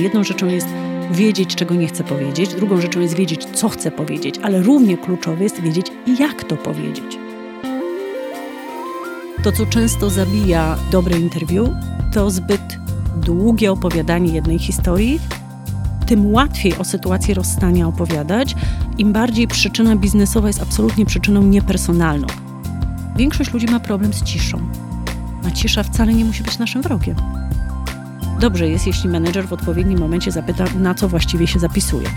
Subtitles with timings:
[0.00, 0.68] Jedną rzeczą jest
[1.10, 5.42] wiedzieć, czego nie chcę powiedzieć, drugą rzeczą jest wiedzieć, co chcę powiedzieć, ale równie kluczowe
[5.44, 5.86] jest wiedzieć,
[6.18, 7.18] jak to powiedzieć.
[9.42, 11.68] To, co często zabija dobre interview,
[12.12, 12.78] to zbyt
[13.16, 15.20] długie opowiadanie jednej historii,
[16.06, 18.56] tym łatwiej o sytuacji rozstania opowiadać,
[18.98, 22.26] im bardziej przyczyna biznesowa jest absolutnie przyczyną niepersonalną.
[23.16, 24.58] Większość ludzi ma problem z ciszą,
[25.46, 27.16] a cisza wcale nie musi być naszym wrogiem.
[28.40, 32.08] Dobrze jest, jeśli menedżer w odpowiednim momencie zapyta, na co właściwie się zapisuje.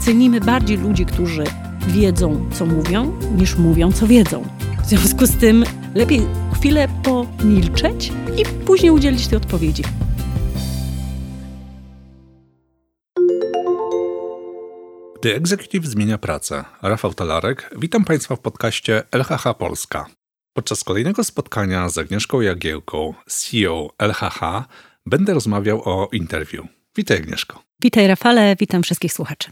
[0.00, 1.44] Cenimy bardziej ludzi, którzy
[1.88, 4.44] wiedzą, co mówią, niż mówią, co wiedzą.
[4.84, 9.82] W związku z tym lepiej chwilę pomilczeć i później udzielić tej odpowiedzi.
[15.20, 20.06] Gdy Executive zmienia pracę, Rafał Talarek, witam Państwa w podcaście LHH Polska.
[20.52, 24.40] Podczas kolejnego spotkania z Agnieszką Jagiełką, CEO LHH,
[25.06, 26.68] będę rozmawiał o interwiu.
[26.96, 27.62] Witaj Agnieszko.
[27.82, 29.50] Witaj Rafale, witam wszystkich słuchaczy.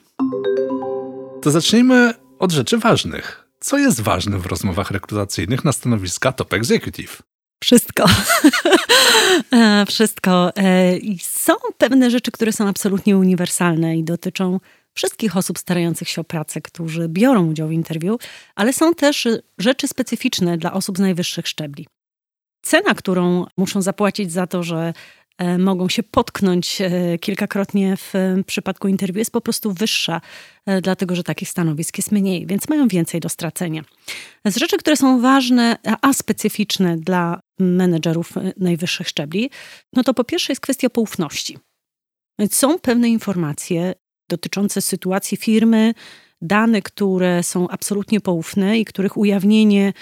[1.43, 3.49] To zacznijmy od rzeczy ważnych.
[3.61, 7.23] Co jest ważne w rozmowach rekrutacyjnych na stanowiska top executive?
[7.63, 8.05] Wszystko.
[9.53, 10.57] E, wszystko.
[10.57, 14.61] E, są pewne rzeczy, które są absolutnie uniwersalne i dotyczą
[14.95, 18.19] wszystkich osób starających się o pracę, którzy biorą udział w interwiu,
[18.55, 21.87] ale są też rzeczy specyficzne dla osób z najwyższych szczebli.
[22.63, 24.93] Cena, którą muszą zapłacić za to, że
[25.59, 28.15] mogą się potknąć e, kilkakrotnie w
[28.47, 30.21] przypadku interwiu, jest po prostu wyższa,
[30.67, 33.83] e, dlatego że takich stanowisk jest mniej, więc mają więcej do stracenia.
[34.45, 39.51] Z rzeczy, które są ważne, a specyficzne dla menedżerów najwyższych szczebli,
[39.93, 41.59] no to po pierwsze jest kwestia poufności.
[42.51, 43.95] Są pewne informacje
[44.31, 45.95] dotyczące sytuacji firmy,
[46.43, 49.93] dane, które są absolutnie poufne i których ujawnienie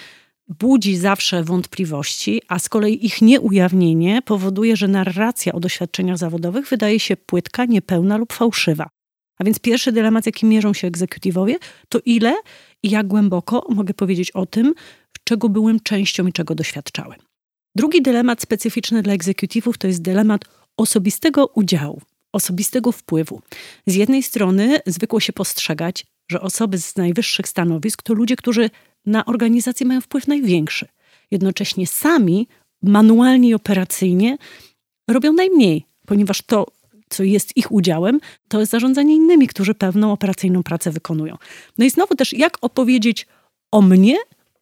[0.49, 6.99] budzi zawsze wątpliwości, a z kolei ich nieujawnienie powoduje, że narracja o doświadczeniach zawodowych wydaje
[6.99, 8.89] się płytka, niepełna lub fałszywa.
[9.39, 11.55] A więc pierwszy dylemat, jaki mierzą się egzekutywowie,
[11.89, 12.35] to ile
[12.83, 14.73] i jak głęboko mogę powiedzieć o tym,
[15.23, 17.19] czego byłem częścią i czego doświadczałem.
[17.75, 20.45] Drugi dylemat specyficzny dla egzekutywów to jest dylemat
[20.77, 22.01] osobistego udziału
[22.33, 23.41] osobistego wpływu.
[23.87, 28.69] Z jednej strony zwykło się postrzegać, że osoby z najwyższych stanowisk to ludzie, którzy
[29.05, 30.87] na organizację mają wpływ największy.
[31.31, 32.47] Jednocześnie sami
[32.81, 34.37] manualnie i operacyjnie
[35.07, 36.67] robią najmniej, ponieważ to,
[37.09, 41.37] co jest ich udziałem, to jest zarządzanie innymi, którzy pewną operacyjną pracę wykonują.
[41.77, 43.27] No i znowu też, jak opowiedzieć
[43.71, 44.17] o mnie,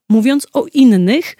[0.09, 1.35] mówiąc o innych,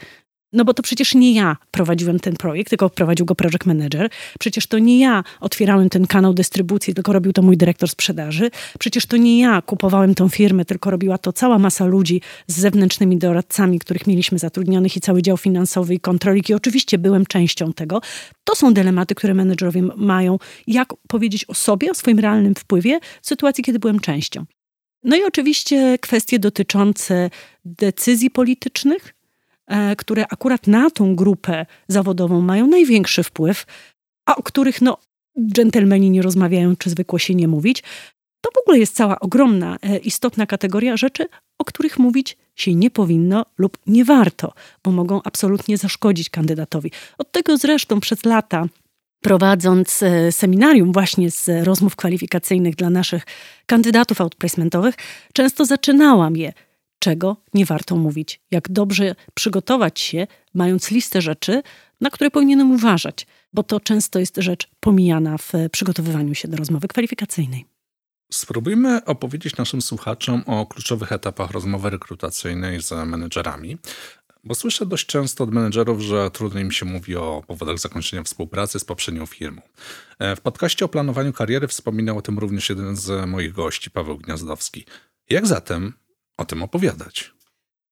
[0.54, 4.10] no bo to przecież nie ja prowadziłem ten projekt, tylko prowadził go project manager.
[4.40, 8.52] Przecież to nie ja otwierałem ten kanał dystrybucji, tylko robił to mój dyrektor sprzedaży.
[8.80, 13.18] Przecież to nie ja kupowałem tą firmę, tylko robiła to cała masa ludzi z zewnętrznymi
[13.18, 16.50] doradcami, których mieliśmy zatrudnionych i cały dział finansowy i kontrolik.
[16.50, 18.02] I oczywiście byłem częścią tego.
[18.44, 20.38] To są dylematy, które menedżerowie mają.
[20.68, 24.46] Jak powiedzieć o sobie, o swoim realnym wpływie w sytuacji, kiedy byłem częścią.
[25.04, 27.30] No i oczywiście kwestie dotyczące
[27.66, 29.17] decyzji politycznych,
[29.98, 33.66] które akurat na tą grupę zawodową mają największy wpływ,
[34.26, 34.98] a o których no,
[35.52, 37.84] dżentelmeni nie rozmawiają, czy zwykło się nie mówić,
[38.42, 41.26] to w ogóle jest cała ogromna, e, istotna kategoria rzeczy,
[41.60, 46.92] o których mówić się nie powinno lub nie warto, bo mogą absolutnie zaszkodzić kandydatowi.
[47.18, 48.66] Od tego zresztą przez lata
[49.24, 53.26] prowadząc e, seminarium właśnie z rozmów kwalifikacyjnych dla naszych
[53.66, 54.96] kandydatów outplacementowych,
[55.34, 56.54] często zaczynałam je
[57.08, 61.62] czego nie warto mówić, jak dobrze przygotować się, mając listę rzeczy,
[62.02, 66.88] na które powinienem uważać, bo to często jest rzecz pomijana w przygotowywaniu się do rozmowy
[66.88, 67.66] kwalifikacyjnej.
[68.32, 73.78] Spróbujmy opowiedzieć naszym słuchaczom o kluczowych etapach rozmowy rekrutacyjnej z menedżerami.
[74.44, 78.80] Bo słyszę dość często od menedżerów, że trudno im się mówi o powodach zakończenia współpracy
[78.80, 79.62] z poprzednią firmą.
[80.20, 84.18] E, w podcaście o planowaniu kariery wspominał o tym również jeden z moich gości, Paweł
[84.18, 84.86] Gniazdowski.
[85.30, 85.94] Jak zatem
[86.38, 87.34] o tym opowiadać?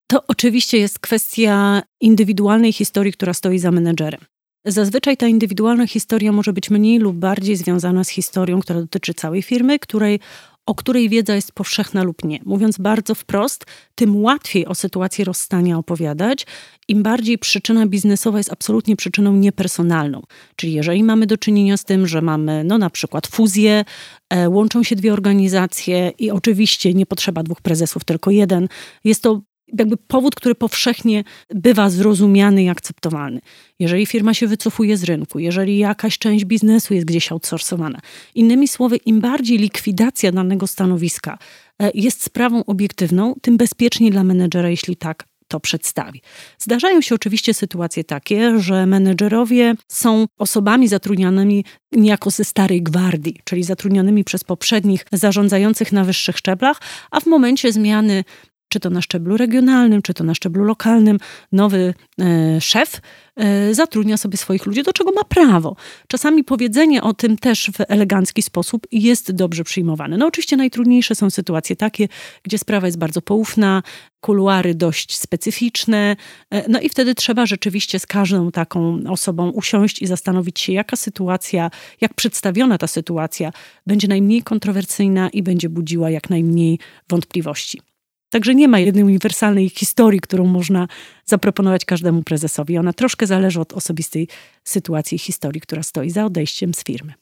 [0.08, 4.22] To oczywiście jest kwestia indywidualnej historii, która stoi za menedżerem.
[4.66, 9.42] Zazwyczaj ta indywidualna historia może być mniej lub bardziej związana z historią, która dotyczy całej
[9.42, 10.20] firmy, której,
[10.66, 12.40] o której wiedza jest powszechna lub nie.
[12.46, 13.66] Mówiąc bardzo wprost,
[13.96, 16.46] tym łatwiej o sytuacji rozstania opowiadać,
[16.88, 20.22] im bardziej przyczyna biznesowa jest absolutnie przyczyną niepersonalną.
[20.56, 23.86] Czyli jeżeli mamy do czynienia z tym, że mamy no na przykład fuzję,
[24.30, 28.68] e, łączą się dwie organizacje i oczywiście nie potrzeba dwóch prezesów, tylko jeden,
[29.04, 33.40] jest to jakby powód, który powszechnie bywa zrozumiany i akceptowalny.
[33.80, 38.00] Jeżeli firma się wycofuje z rynku, jeżeli jakaś część biznesu jest gdzieś outsourcowana.
[38.36, 41.38] Innymi słowy, im bardziej likwidacja danego stanowiska
[41.82, 46.22] e, jest sprawą obiektywną, tym bezpieczniej dla menedżera, jeśli tak to przedstawi.
[46.58, 53.64] Zdarzają się oczywiście sytuacje takie, że menedżerowie są osobami zatrudnionymi niejako ze starej gwardii, czyli
[53.64, 58.24] zatrudnionymi przez poprzednich zarządzających na wyższych szczeblach, a w momencie zmiany
[58.70, 61.18] czy to na szczeblu regionalnym, czy to na szczeblu lokalnym,
[61.52, 63.02] nowy e, szef
[63.36, 65.76] e, zatrudnia sobie swoich ludzi, do czego ma prawo.
[66.08, 70.18] Czasami powiedzenie o tym też w elegancki sposób jest dobrze przyjmowane.
[70.18, 72.08] No oczywiście najtrudniejsze są sytuacje takie,
[72.44, 73.84] gdzie sprawa jest bardzo poufna,
[74.22, 76.16] kuluary dość specyficzne,
[76.52, 80.96] e, no i wtedy trzeba rzeczywiście z każdą taką osobą usiąść i zastanowić się, jaka
[80.96, 81.72] sytuacja,
[82.02, 83.52] jak przedstawiona ta sytuacja
[83.88, 86.80] będzie najmniej kontrowersyjna i będzie budziła jak najmniej
[87.10, 87.95] wątpliwości.
[88.36, 90.88] Także nie ma jednej uniwersalnej historii, którą można
[91.26, 92.78] zaproponować każdemu prezesowi.
[92.78, 94.28] Ona troszkę zależy od osobistej
[94.64, 97.14] sytuacji i historii, która stoi za odejściem z firmy.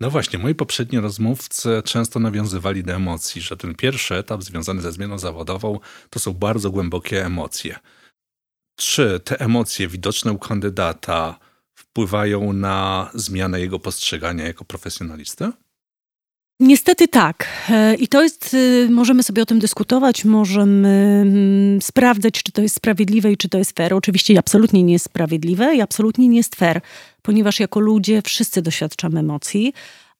[0.00, 4.92] No właśnie, moi poprzedni rozmówcy często nawiązywali do emocji, że ten pierwszy etap związany ze
[4.92, 5.80] zmianą zawodową
[6.10, 7.78] to są bardzo głębokie emocje.
[8.76, 11.38] Czy te emocje widoczne u kandydata
[11.74, 15.50] wpływają na zmianę jego postrzegania jako profesjonalisty?
[16.60, 17.48] Niestety tak.
[17.70, 22.62] E, I to jest, y, możemy sobie o tym dyskutować, możemy mm, sprawdzać, czy to
[22.62, 23.94] jest sprawiedliwe i czy to jest fair.
[23.94, 26.80] Oczywiście absolutnie nie jest sprawiedliwe i absolutnie nie jest fair,
[27.22, 29.72] ponieważ jako ludzie wszyscy doświadczamy emocji,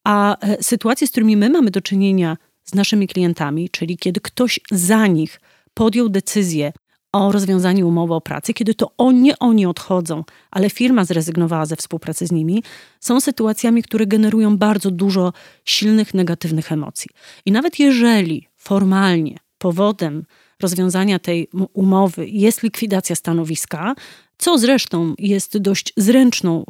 [0.04, 4.60] a e, sytuacje, z którymi my mamy do czynienia z naszymi klientami, czyli kiedy ktoś
[4.70, 5.40] za nich
[5.74, 6.72] podjął decyzję
[7.14, 11.76] o rozwiązaniu umowy o pracy, kiedy to oni, nie oni odchodzą, ale firma zrezygnowała ze
[11.76, 12.62] współpracy z nimi,
[13.00, 15.32] są sytuacjami, które generują bardzo dużo
[15.64, 17.10] silnych, negatywnych emocji.
[17.46, 20.24] I nawet jeżeli formalnie powodem
[20.60, 23.94] rozwiązania tej umowy jest likwidacja stanowiska,
[24.38, 26.64] co zresztą jest dość zręczną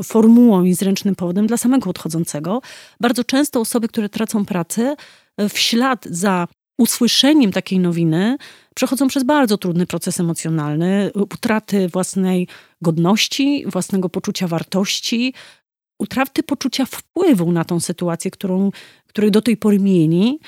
[0.00, 2.60] y, formułą i zręcznym powodem dla samego odchodzącego.
[3.00, 4.96] Bardzo często osoby, które tracą pracę,
[5.36, 6.48] e, w ślad za
[6.80, 8.36] usłyszeniem takiej nowiny
[8.74, 12.48] przechodzą przez bardzo trudny proces emocjonalny, utraty własnej
[12.82, 15.34] godności, własnego poczucia wartości,
[15.98, 18.70] utraty poczucia wpływu na tą sytuację, którą,
[19.06, 20.38] której do tej pory mieli.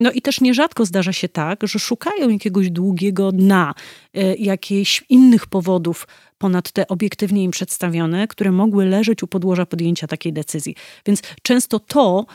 [0.00, 3.74] No i też nierzadko zdarza się tak, że szukają jakiegoś długiego dna,
[4.14, 6.06] e, jakichś innych powodów
[6.38, 10.74] ponad te obiektywnie im przedstawione, które mogły leżeć u podłoża podjęcia takiej decyzji.
[11.06, 12.26] Więc często to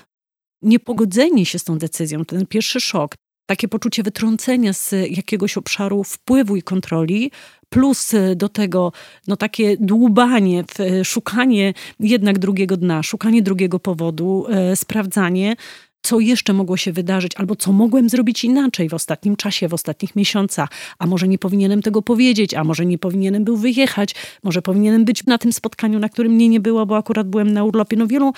[0.61, 3.15] niepogodzenie się z tą decyzją, ten pierwszy szok,
[3.49, 7.31] takie poczucie wytrącenia z jakiegoś obszaru wpływu i kontroli,
[7.69, 8.91] plus do tego
[9.27, 10.63] no, takie dłubanie,
[11.03, 15.55] szukanie jednak drugiego dna, szukanie drugiego powodu, e, sprawdzanie,
[16.01, 20.15] co jeszcze mogło się wydarzyć, albo co mogłem zrobić inaczej w ostatnim czasie, w ostatnich
[20.15, 20.69] miesiącach,
[20.99, 25.25] a może nie powinienem tego powiedzieć, a może nie powinienem był wyjechać, może powinienem być
[25.25, 27.97] na tym spotkaniu, na którym mnie nie było, bo akurat byłem na urlopie.
[27.97, 28.33] No wielu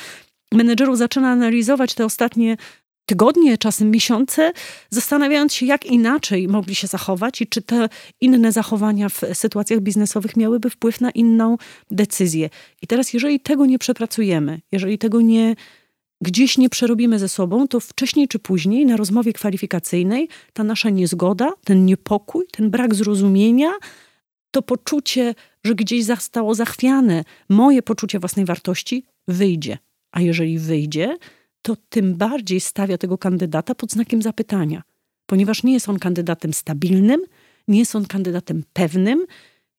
[0.53, 2.57] menedżerów zaczyna analizować te ostatnie
[3.11, 4.51] tygodnie, czasem miesiące,
[4.89, 7.89] zastanawiając się, jak inaczej mogli się zachować i czy te
[8.21, 11.57] inne zachowania w sytuacjach biznesowych miałyby wpływ na inną
[11.91, 12.49] decyzję.
[12.81, 15.55] I teraz, jeżeli tego nie przepracujemy, jeżeli tego nie
[16.21, 21.51] gdzieś nie przerobimy ze sobą, to wcześniej czy później na rozmowie kwalifikacyjnej ta nasza niezgoda,
[21.63, 23.71] ten niepokój, ten brak zrozumienia,
[24.51, 29.77] to poczucie, że gdzieś zostało zachwiane moje poczucie własnej wartości, wyjdzie.
[30.11, 31.17] A jeżeli wyjdzie,
[31.61, 34.83] to tym bardziej stawia tego kandydata pod znakiem zapytania,
[35.25, 37.21] ponieważ nie jest on kandydatem stabilnym,
[37.67, 39.25] nie jest on kandydatem pewnym,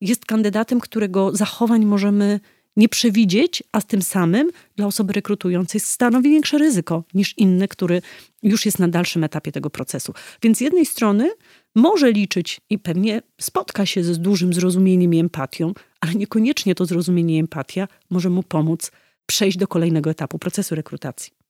[0.01, 2.41] jest kandydatem, którego zachowań możemy
[2.77, 8.03] nie przewidzieć, a z tym samym dla osoby rekrutującej stanowi większe ryzyko niż inny, który
[8.43, 10.15] już jest na dalszym etapie tego procesu.
[10.43, 11.31] Więc z jednej strony
[11.75, 17.37] może liczyć i pewnie spotka się ze dużym zrozumieniem i empatią, ale niekoniecznie to zrozumienie
[17.37, 18.93] i empatia może mu pomóc
[19.27, 21.42] przejść do kolejnego etapu procesu rekrutacji.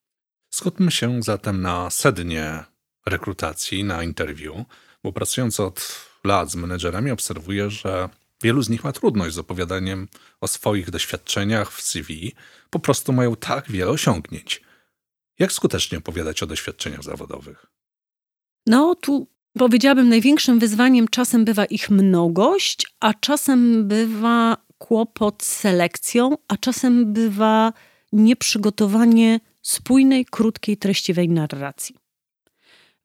[0.54, 2.64] Skupmy się zatem na sednie
[3.06, 4.64] rekrutacji, na interwiu,
[5.04, 8.08] bo pracując od lat z menedżerami obserwuję, że
[8.42, 10.08] wielu z nich ma trudność z opowiadaniem
[10.40, 12.32] o swoich doświadczeniach w CV.
[12.70, 14.62] Po prostu mają tak wiele osiągnięć.
[15.38, 17.66] Jak skutecznie opowiadać o doświadczeniach zawodowych?
[18.66, 19.26] No, tu
[19.58, 27.12] powiedziałabym, największym wyzwaniem czasem bywa ich mnogość, a czasem bywa kłopot z selekcją, a czasem
[27.12, 27.72] bywa
[28.12, 31.96] nieprzygotowanie spójnej, krótkiej, treściwej narracji.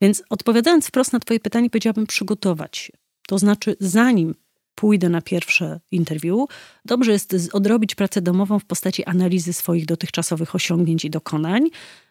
[0.02, 2.94] Więc odpowiadając wprost na Twoje pytanie, powiedziałabym przygotować się.
[3.28, 4.36] To znaczy, zanim
[4.76, 6.50] pójdę na pierwsze interview,
[6.86, 11.70] dobrze jest odrobić pracę domową w postaci analizy swoich dotychczasowych osiągnięć i dokonań,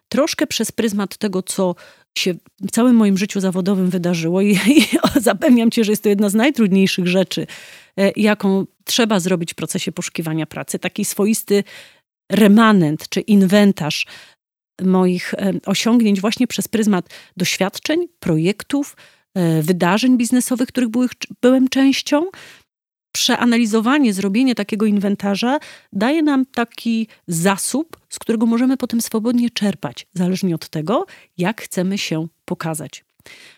[0.09, 1.75] troszkę przez pryzmat tego, co
[2.17, 4.87] się w całym moim życiu zawodowym wydarzyło i, i
[5.21, 7.47] zapewniam cię, że jest to jedna z najtrudniejszych rzeczy,
[7.97, 10.79] e, jaką trzeba zrobić w procesie poszukiwania pracy.
[10.79, 11.63] Taki swoisty
[12.31, 14.05] remanent czy inwentarz
[14.85, 15.33] moich
[15.65, 18.95] osiągnięć właśnie przez pryzmat doświadczeń, projektów,
[19.33, 20.89] e, wydarzeń biznesowych, których
[21.41, 22.25] byłem częścią.
[23.11, 25.59] Przeanalizowanie, zrobienie takiego inwentarza
[25.93, 31.05] daje nam taki zasób, z którego możemy potem swobodnie czerpać, zależnie od tego,
[31.37, 33.05] jak chcemy się pokazać.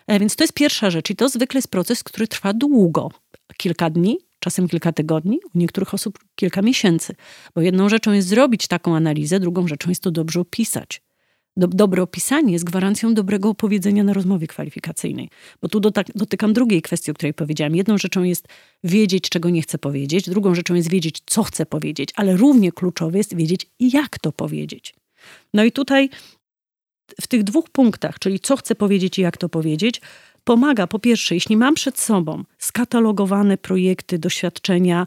[0.06, 3.10] E, więc to jest pierwsza rzecz i to zwykle jest proces, który trwa długo
[3.56, 7.14] kilka dni, czasem kilka tygodni, u niektórych osób kilka miesięcy.
[7.54, 11.02] Bo jedną rzeczą jest zrobić taką analizę, drugą rzeczą jest to dobrze opisać.
[11.56, 15.28] Do, dobre opisanie jest gwarancją dobrego opowiedzenia na rozmowie kwalifikacyjnej.
[15.62, 15.80] Bo tu
[16.14, 17.76] dotykam drugiej kwestii, o której powiedziałam.
[17.76, 18.48] Jedną rzeczą jest
[18.84, 23.18] wiedzieć, czego nie chcę powiedzieć, drugą rzeczą jest wiedzieć, co chcę powiedzieć, ale równie kluczowe
[23.18, 24.94] jest wiedzieć, jak to powiedzieć.
[25.54, 26.10] No i tutaj
[27.20, 30.00] w tych dwóch punktach, czyli co chcę powiedzieć i jak to powiedzieć,
[30.44, 35.06] pomaga po pierwsze, jeśli mam przed sobą skatalogowane projekty, doświadczenia,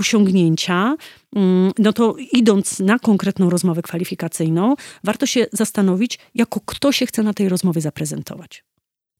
[0.00, 0.96] osiągnięcia,
[1.36, 7.22] mm, no to idąc na konkretną rozmowę kwalifikacyjną, warto się zastanowić, jako kto się chce
[7.22, 8.64] na tej rozmowie zaprezentować.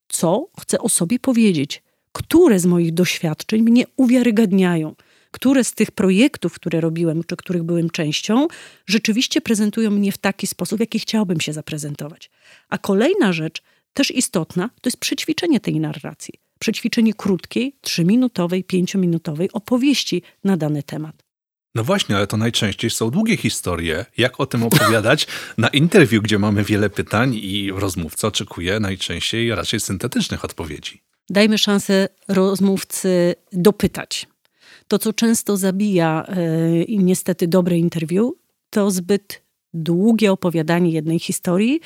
[0.09, 1.83] Co chcę o sobie powiedzieć?
[2.13, 4.95] Które z moich doświadczeń mnie uwiarygadniają?
[5.31, 8.49] Które z tych projektów, które robiłem, czy których byłem częścią,
[8.87, 12.31] rzeczywiście prezentują mnie w taki sposób, w jaki chciałbym się zaprezentować?
[12.69, 13.63] A kolejna rzecz,
[13.95, 16.35] też istotna, to jest przećwiczenie tej narracji.
[16.63, 21.25] Przećwiczenie krótkiej, trzyminutowej, pięciominutowej opowieści na dany temat.
[21.75, 24.07] No właśnie, ale to najczęściej są długie historie.
[24.19, 25.27] Jak o tym opowiadać
[25.59, 31.03] na interwiu, gdzie mamy wiele pytań i rozmówca oczekuje najczęściej raczej syntetycznych odpowiedzi.
[31.31, 34.27] Dajmy szansę rozmówcy dopytać.
[34.89, 36.27] To, co często zabija
[36.89, 38.37] yy, niestety dobre interwiu,
[38.71, 39.43] to zbyt
[39.75, 41.81] długie opowiadanie jednej historii,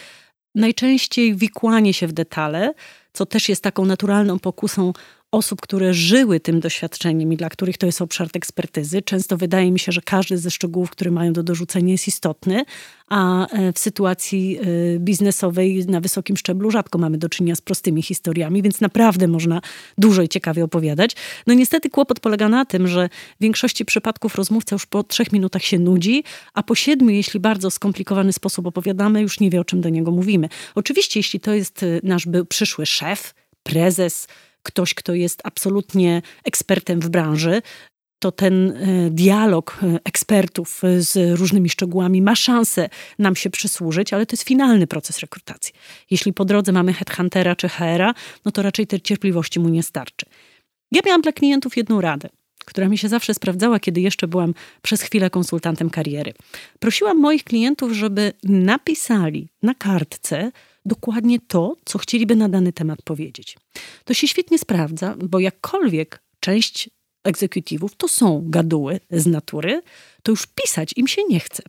[0.54, 2.75] najczęściej wikłanie się w detale,
[3.14, 4.92] co też jest taką naturalną pokusą
[5.35, 9.03] osób, które żyły tym doświadczeniem i dla których to jest obszar ekspertyzy.
[9.03, 12.64] Często wydaje mi się, że każdy ze szczegółów, które mają do dorzucenia, jest istotny,
[13.09, 18.03] a e, w sytuacji e, biznesowej na wysokim szczeblu rzadko mamy do czynienia z prostymi
[18.03, 19.61] historiami, więc naprawdę można
[19.99, 21.17] dużo i ciekawie opowiadać.
[21.47, 23.09] No niestety kłopot polega na tym, że
[23.41, 26.25] w większości przypadków rozmówca już po trzech minutach się nudzi,
[26.55, 30.11] a po siedmiu, jeśli bardzo skomplikowany sposób opowiadamy, już nie wie, o czym do niego
[30.11, 30.49] mówimy.
[30.75, 34.26] Oczywiście, jeśli to jest e, nasz przyszły szef, prezes,
[34.64, 37.62] ktoś, kto jest absolutnie ekspertem w branży,
[38.18, 44.26] to ten e, dialog e, ekspertów z różnymi szczegółami ma szansę nam się przysłużyć, ale
[44.26, 45.75] to jest finalny proces rekrutacji.
[46.11, 50.26] Jeśli po drodze mamy headhuntera czy HR-a, no to raczej tej cierpliwości mu nie starczy.
[50.92, 52.28] Ja miałam dla klientów jedną radę,
[52.64, 56.33] która mi się zawsze sprawdzała, kiedy jeszcze byłam przez chwilę konsultantem kariery.
[56.78, 60.52] Prosiłam moich klientów, żeby napisali na kartce
[60.85, 63.57] dokładnie to, co chcieliby na dany temat powiedzieć.
[64.05, 66.91] To się świetnie sprawdza, bo jakkolwiek część
[67.25, 69.83] egzekutywów to są gaduły z natury,
[70.23, 71.62] to już pisać im się nie chce.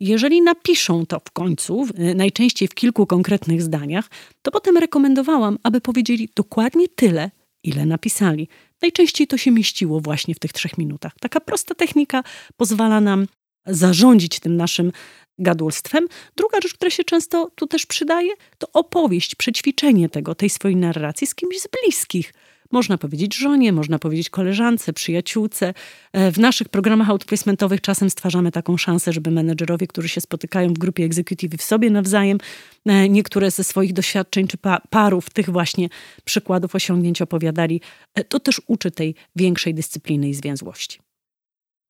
[0.00, 4.10] Jeżeli napiszą to w końcu, najczęściej w kilku konkretnych zdaniach,
[4.42, 7.30] to potem rekomendowałam, aby powiedzieli dokładnie tyle,
[7.64, 8.48] ile napisali.
[8.82, 11.12] Najczęściej to się mieściło właśnie w tych trzech minutach.
[11.20, 12.22] Taka prosta technika
[12.56, 13.26] pozwala nam
[13.66, 14.92] zarządzić tym naszym
[15.38, 16.06] gadulstwem.
[16.36, 21.26] Druga rzecz, która się często tu też przydaje, to opowieść, przećwiczenie tego, tej swojej narracji
[21.26, 22.32] z kimś z bliskich.
[22.72, 25.74] Można powiedzieć żonie, można powiedzieć koleżance, przyjaciółce.
[26.12, 30.78] E, w naszych programach outplacementowych czasem stwarzamy taką szansę, żeby menedżerowie, którzy się spotykają w
[30.78, 32.38] grupie executive w sobie nawzajem,
[32.86, 34.58] e, niektóre ze swoich doświadczeń czy
[34.90, 35.88] parów tych właśnie
[36.24, 37.80] przykładów osiągnięć opowiadali.
[38.14, 41.03] E, to też uczy tej większej dyscypliny i zwięzłości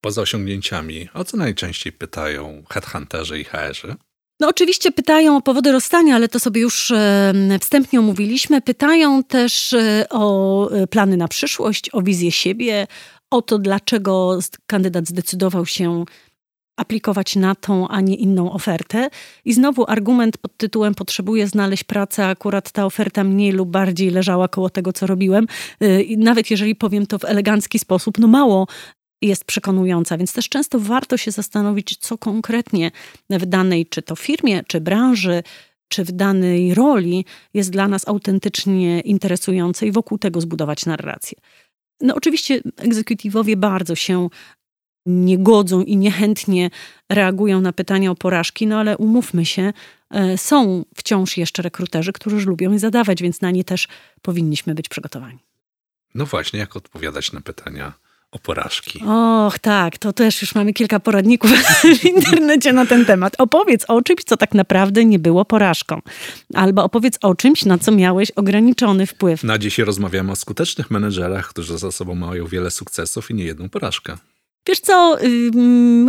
[0.05, 3.95] poza osiągnięciami, o co najczęściej pytają headhunterzy i HR-y?
[4.41, 6.93] No oczywiście pytają o powody rozstania, ale to sobie już
[7.61, 8.61] wstępnie omówiliśmy.
[8.61, 12.87] Pytają też e, o e, plany na przyszłość, o wizję siebie,
[13.31, 16.05] o to, dlaczego kandydat zdecydował się
[16.77, 19.09] aplikować na tą, a nie inną ofertę.
[19.45, 24.49] I znowu argument pod tytułem potrzebuję znaleźć pracę, akurat ta oferta mniej lub bardziej leżała
[24.49, 25.47] koło tego, co robiłem.
[25.81, 28.67] E, I nawet jeżeli powiem to w elegancki sposób, no mało
[29.29, 32.91] jest przekonująca, więc też często warto się zastanowić, co konkretnie
[33.31, 35.43] w danej, czy to firmie, czy branży,
[35.89, 41.39] czy w danej roli jest dla nas autentycznie interesujące i wokół tego zbudować narrację.
[42.01, 44.29] No oczywiście egzekutywowie bardzo się
[45.07, 46.71] nie godzą i niechętnie
[47.09, 49.73] reagują na pytania o porażki, no ale umówmy się,
[50.11, 53.89] e, są wciąż jeszcze rekruterzy, którzy lubią je zadawać, więc na nie też
[54.23, 55.39] powinniśmy być przygotowani.
[56.15, 57.93] No właśnie, jak odpowiadać na pytania
[58.35, 59.03] o porażki.
[59.07, 61.51] Och, tak, to też już mamy kilka poradników
[62.01, 63.35] w internecie na ten temat.
[63.39, 66.01] Opowiedz o czymś, co tak naprawdę nie było porażką.
[66.55, 69.45] Albo opowiedz o czymś, na co miałeś ograniczony wpływ.
[69.45, 73.69] Na dzisiaj rozmawiamy o skutecznych menedżerach, którzy za sobą mają wiele sukcesów i nie jedną
[73.69, 74.17] porażkę.
[74.69, 75.17] Wiesz co,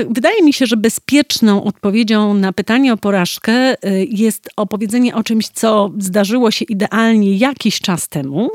[0.10, 5.48] wydaje mi się, że bezpieczną odpowiedzią na pytanie o porażkę y, jest opowiedzenie o czymś,
[5.48, 8.50] co zdarzyło się idealnie jakiś czas temu,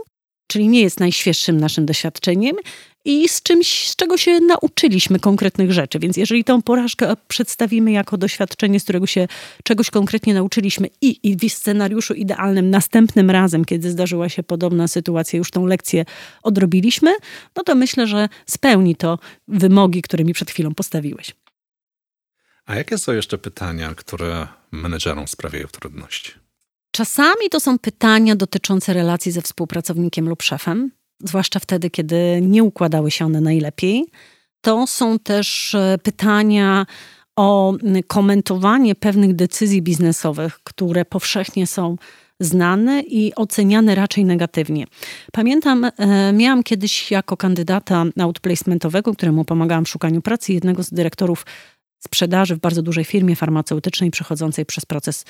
[0.50, 2.56] czyli nie jest najświeższym naszym doświadczeniem
[3.04, 5.98] i z czymś, z czego się nauczyliśmy konkretnych rzeczy.
[5.98, 9.28] Więc jeżeli tą porażkę przedstawimy jako doświadczenie, z którego się
[9.64, 15.36] czegoś konkretnie nauczyliśmy i, i w scenariuszu idealnym następnym razem, kiedy zdarzyła się podobna sytuacja,
[15.36, 16.04] już tą lekcję
[16.42, 17.14] odrobiliśmy,
[17.56, 21.34] no to myślę, że spełni to wymogi, które mi przed chwilą postawiłeś.
[22.66, 26.39] A jakie są jeszcze pytania, które menedżerom sprawiają trudności?
[26.90, 30.90] Czasami to są pytania dotyczące relacji ze współpracownikiem lub szefem,
[31.24, 34.06] zwłaszcza wtedy, kiedy nie układały się one najlepiej.
[34.60, 36.86] To są też e, pytania
[37.36, 37.74] o
[38.06, 41.96] komentowanie pewnych decyzji biznesowych, które powszechnie są
[42.40, 44.84] znane i oceniane raczej negatywnie.
[45.32, 51.46] Pamiętam, e, miałam kiedyś jako kandydata outplacementowego, któremu pomagałam w szukaniu pracy, jednego z dyrektorów
[52.00, 55.24] sprzedaży w bardzo dużej firmie farmaceutycznej przechodzącej przez proces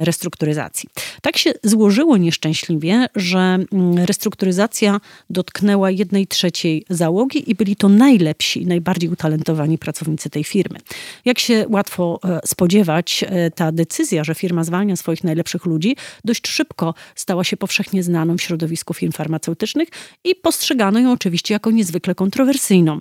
[0.00, 0.88] restrukturyzacji.
[1.22, 5.00] Tak się złożyło nieszczęśliwie, że mm, restrukturyzacja
[5.30, 10.78] dotknęła jednej trzeciej załogi i byli to najlepsi, najbardziej utalentowani pracownicy tej firmy.
[11.24, 16.48] Jak się łatwo e, spodziewać, e, ta decyzja, że firma zwalnia swoich najlepszych ludzi, dość
[16.48, 19.88] szybko stała się powszechnie znaną w środowisku firm farmaceutycznych
[20.24, 22.98] i postrzegano ją oczywiście jako niezwykle kontrowersyjną.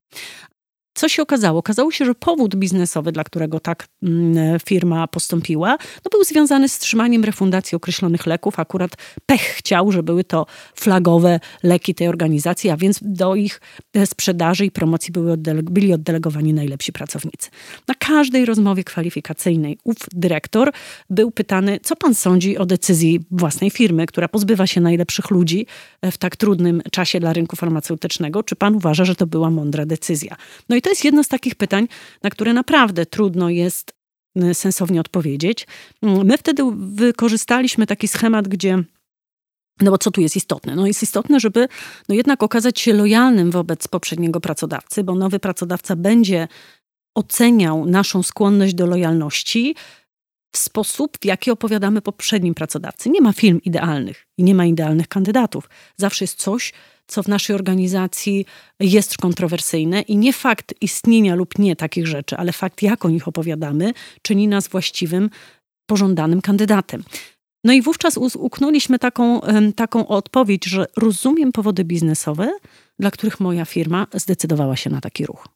[1.04, 1.60] Co się okazało?
[1.60, 6.80] Okazało się, że powód biznesowy, dla którego tak mm, firma postąpiła, no był związany z
[6.80, 8.60] trzymaniem refundacji określonych leków.
[8.60, 8.92] Akurat
[9.26, 10.46] pech chciał, że były to
[10.76, 13.62] flagowe leki tej organizacji, a więc do ich
[13.94, 17.50] e, sprzedaży i promocji były byli oddelegowani najlepsi pracownicy.
[17.88, 20.72] Na każdej rozmowie kwalifikacyjnej ów dyrektor
[21.10, 25.66] był pytany, co pan sądzi o decyzji własnej firmy, która pozbywa się najlepszych ludzi
[26.02, 28.44] e, w tak trudnym czasie dla rynku farmaceutycznego.
[28.44, 30.36] Czy pan uważa, że to była mądra decyzja?
[30.70, 31.88] No i to jest jedno z takich pytań,
[32.24, 33.94] na które naprawdę trudno jest
[34.44, 35.68] y, sensownie odpowiedzieć.
[36.02, 38.84] Mm, my wtedy wykorzystaliśmy taki schemat, gdzie
[39.82, 40.76] no bo co tu jest istotne?
[40.76, 41.68] No jest istotne, żeby
[42.10, 46.48] no jednak okazać się lojalnym wobec poprzedniego pracodawcy, bo nowy pracodawca będzie
[47.16, 49.76] oceniał naszą skłonność do lojalności
[50.54, 53.10] w sposób, w jaki opowiadamy poprzednim pracodawcy.
[53.10, 55.70] Nie ma film idealnych i nie ma idealnych kandydatów.
[55.98, 56.74] Zawsze jest coś,
[57.08, 58.46] co w naszej organizacji
[58.80, 63.28] jest kontrowersyjne i nie fakt istnienia lub nie takich rzeczy, ale fakt, jak o nich
[63.28, 65.30] opowiadamy, czyni nas właściwym,
[65.86, 67.04] pożądanym kandydatem.
[67.64, 69.42] No i wówczas uknęliśmy taką,
[69.76, 72.52] taką odpowiedź, że rozumiem powody biznesowe,
[73.00, 75.48] dla których moja firma zdecydowała się na taki ruch.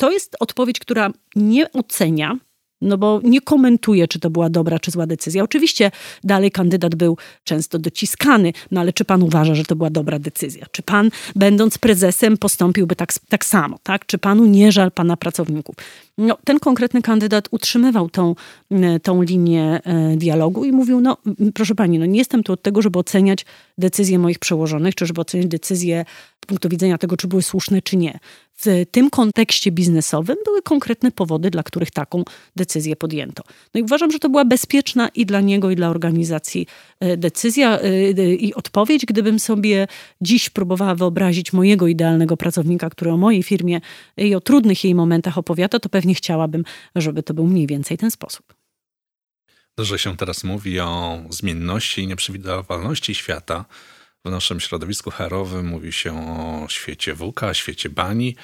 [0.00, 2.38] To jest odpowiedź, która nie ocenia
[2.80, 5.42] no bo nie komentuje, czy to była dobra, czy zła decyzja.
[5.42, 5.90] Oczywiście
[6.24, 10.66] dalej kandydat był często dociskany, no ale czy pan uważa, że to była dobra decyzja?
[10.70, 13.78] Czy pan, będąc prezesem, postąpiłby tak, tak samo?
[13.82, 14.06] Tak?
[14.06, 15.76] Czy panu nie żal pana pracowników?
[16.18, 18.34] No, ten konkretny kandydat utrzymywał tą,
[19.02, 21.16] tą linię e, dialogu i mówił, no
[21.54, 23.46] proszę pani, no nie jestem tu od tego, żeby oceniać
[23.78, 26.04] decyzje moich przełożonych, czy żeby oceniać decyzje
[26.46, 28.18] punktu widzenia tego, czy były słuszne, czy nie
[28.58, 32.24] w tym kontekście biznesowym były konkretne powody, dla których taką
[32.56, 33.42] decyzję podjęto.
[33.74, 36.66] No i uważam, że to była bezpieczna i dla niego, i dla organizacji
[37.00, 39.06] e, decyzja e, i odpowiedź.
[39.06, 39.86] Gdybym sobie
[40.20, 43.80] dziś próbowała wyobrazić mojego idealnego pracownika, który o mojej firmie
[44.16, 46.64] i o trudnych jej momentach opowiada, to pewnie chciałabym,
[46.96, 48.54] żeby to był mniej więcej ten sposób.
[49.78, 53.64] Że się teraz mówi o zmienności i nieprzewidywalności świata,
[54.26, 58.36] w naszym środowisku HR-owym mówi się o świecie WUKA, świecie bani.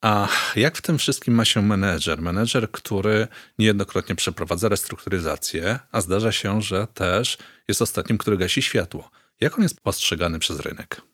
[0.00, 2.22] A jak w tym wszystkim ma się menedżer?
[2.22, 9.10] Menedżer, który niejednokrotnie przeprowadza restrukturyzację, a zdarza się, że też jest ostatnim, który gasi światło.
[9.40, 11.11] Jak on jest postrzegany przez rynek?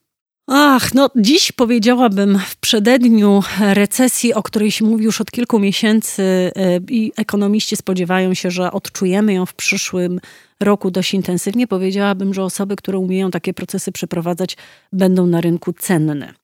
[0.51, 6.23] Ach, no dziś powiedziałabym w przededniu recesji, o której się mówi już od kilku miesięcy
[6.23, 10.21] e, i ekonomiści spodziewają się, że odczujemy ją w przyszłym
[10.61, 14.57] roku dość intensywnie, powiedziałabym, że osoby, które umieją takie procesy przeprowadzać,
[14.93, 16.35] będą na rynku cenne.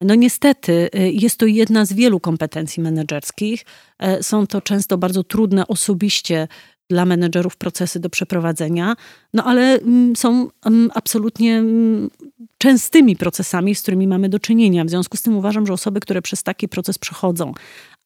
[0.00, 3.64] No niestety e, jest to jedna z wielu kompetencji menedżerskich.
[3.98, 6.48] E, są to często bardzo trudne osobiście
[6.92, 8.96] dla menedżerów procesy do przeprowadzenia,
[9.34, 12.10] no ale mm, są mm, absolutnie mm,
[12.58, 14.84] częstymi procesami, z którymi mamy do czynienia.
[14.84, 17.52] W związku z tym uważam, że osoby, które przez taki proces przechodzą,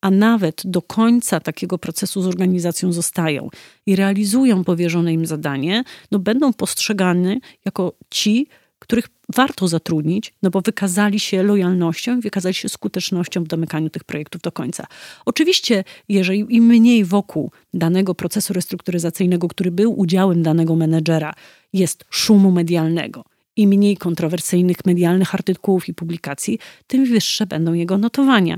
[0.01, 3.49] a nawet do końca takiego procesu z organizacją zostają
[3.85, 8.47] i realizują powierzone im zadanie, no będą postrzegane jako ci,
[8.79, 14.41] których warto zatrudnić, no bo wykazali się lojalnością, wykazali się skutecznością w domykaniu tych projektów
[14.41, 14.87] do końca.
[15.25, 21.33] Oczywiście, jeżeli im mniej wokół danego procesu restrukturyzacyjnego, który był udziałem danego menedżera,
[21.73, 23.23] jest szumu medialnego
[23.57, 28.57] im mniej kontrowersyjnych medialnych artykułów i publikacji, tym wyższe będą jego notowania.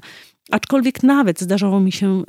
[0.52, 2.24] Aczkolwiek nawet zdarzało mi się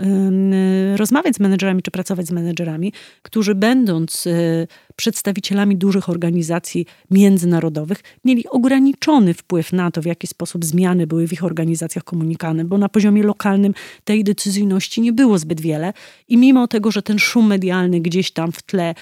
[0.97, 8.49] rozmawiać z menedżerami czy pracować z menedżerami, którzy będąc y, przedstawicielami dużych organizacji międzynarodowych, mieli
[8.49, 12.89] ograniczony wpływ na to, w jaki sposób zmiany były w ich organizacjach komunikowane, bo na
[12.89, 15.93] poziomie lokalnym tej decyzyjności nie było zbyt wiele
[16.29, 18.95] i mimo tego, że ten szum medialny gdzieś tam w tle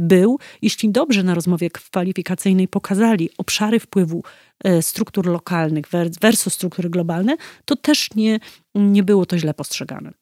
[0.00, 4.22] był, jeśli dobrze na rozmowie kwalifikacyjnej pokazali obszary wpływu
[4.64, 5.84] E, struktur lokalnych
[6.20, 8.40] versus struktury globalne, to też nie,
[8.74, 10.12] nie było to źle postrzegane.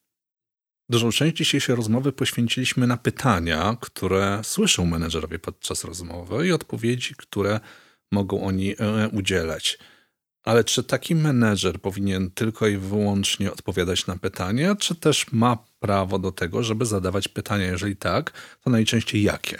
[0.88, 7.60] Dużą część dzisiejszej rozmowy poświęciliśmy na pytania, które słyszą menedżerowie podczas rozmowy i odpowiedzi, które
[8.12, 9.78] mogą oni e, udzielać.
[10.46, 16.18] Ale czy taki menedżer powinien tylko i wyłącznie odpowiadać na pytania, czy też ma prawo
[16.18, 17.66] do tego, żeby zadawać pytania?
[17.66, 18.32] Jeżeli tak,
[18.64, 19.58] to najczęściej jakie?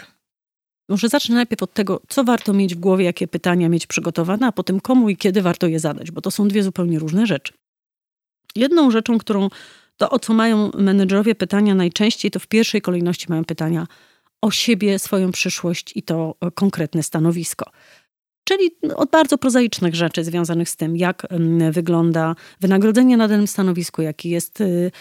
[0.89, 4.51] Może zacznę najpierw od tego, co warto mieć w głowie, jakie pytania mieć przygotowane, a
[4.51, 7.53] potem komu i kiedy warto je zadać, bo to są dwie zupełnie różne rzeczy.
[8.55, 9.49] Jedną rzeczą, którą
[9.97, 13.87] to o co mają menedżerowie pytania najczęściej, to w pierwszej kolejności mają pytania
[14.41, 17.71] o siebie, swoją przyszłość i to konkretne stanowisko.
[18.47, 21.27] Czyli od bardzo prozaicznych rzeczy związanych z tym, jak
[21.71, 24.91] wygląda wynagrodzenie na danym stanowisku, jaki jest y,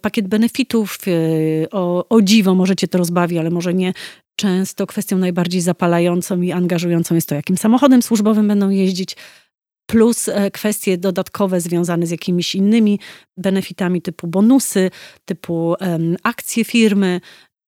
[0.00, 0.98] pakiet benefitów.
[1.06, 3.92] Y, o, o dziwo, może cię to rozbawi, ale może nie.
[4.36, 9.16] Często kwestią najbardziej zapalającą i angażującą jest to, jakim samochodem służbowym będą jeździć,
[9.86, 13.00] plus e, kwestie dodatkowe związane z jakimiś innymi
[13.36, 14.90] benefitami typu bonusy,
[15.24, 17.20] typu um, akcje firmy,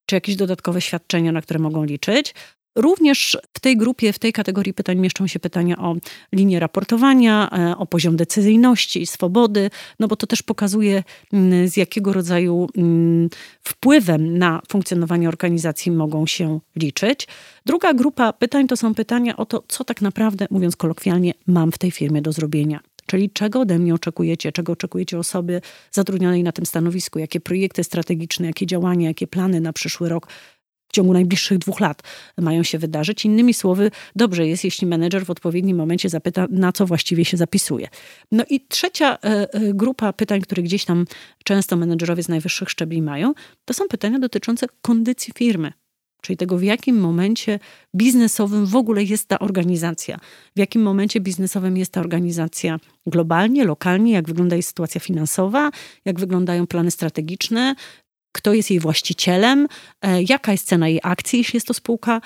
[0.07, 2.35] czy jakieś dodatkowe świadczenia, na które mogą liczyć.
[2.76, 5.96] Również w tej grupie, w tej kategorii pytań mieszczą się pytania o
[6.32, 11.76] linię raportowania, e, o poziom decyzyjności i swobody, no bo to też pokazuje, mm, z
[11.76, 13.28] jakiego rodzaju mm,
[13.62, 17.28] wpływem na funkcjonowanie organizacji mogą się liczyć.
[17.66, 21.78] Druga grupa pytań to są pytania o to, co tak naprawdę, mówiąc kolokwialnie, mam w
[21.78, 22.80] tej firmie do zrobienia.
[23.06, 28.46] Czyli czego ode mnie oczekujecie, czego oczekujecie osoby zatrudnionej na tym stanowisku, jakie projekty strategiczne,
[28.46, 30.28] jakie działania, jakie plany na przyszły rok
[30.92, 32.02] w ciągu najbliższych dwóch lat
[32.38, 33.24] mają się wydarzyć.
[33.24, 37.88] Innymi słowy, dobrze jest, jeśli menedżer w odpowiednim momencie zapyta, na co właściwie się zapisuje.
[38.33, 41.05] No i trzecia e, e, grupa pytań, które gdzieś tam
[41.44, 43.33] często menedżerowie z najwyższych szczebli mają,
[43.64, 45.72] to są pytania dotyczące kondycji firmy.
[46.22, 47.59] Czyli tego, w jakim momencie
[47.94, 50.18] biznesowym w ogóle jest ta organizacja,
[50.57, 55.70] w jakim momencie biznesowym jest ta organizacja globalnie, lokalnie, jak wygląda jej sytuacja finansowa,
[56.05, 57.74] jak wyglądają plany strategiczne,
[58.33, 59.68] kto jest jej właścicielem,
[60.03, 62.21] e, jaka jest cena jej akcji, jeśli jest to spółka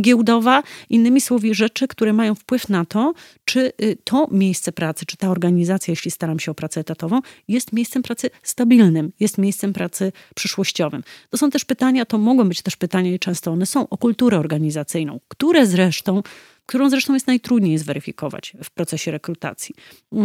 [0.00, 0.62] giełdowa.
[0.90, 5.30] Innymi słowy, rzeczy, które mają wpływ na to, czy y, to miejsce pracy, czy ta
[5.30, 11.02] organizacja, jeśli staram się o pracę etatową, jest miejscem pracy stabilnym, jest miejscem pracy przyszłościowym.
[11.30, 14.38] To są też pytania, to mogą być też pytania i często one są o kulturę
[14.38, 16.22] organizacyjną, które zresztą
[16.66, 19.74] którą zresztą jest najtrudniej zweryfikować w procesie rekrutacji.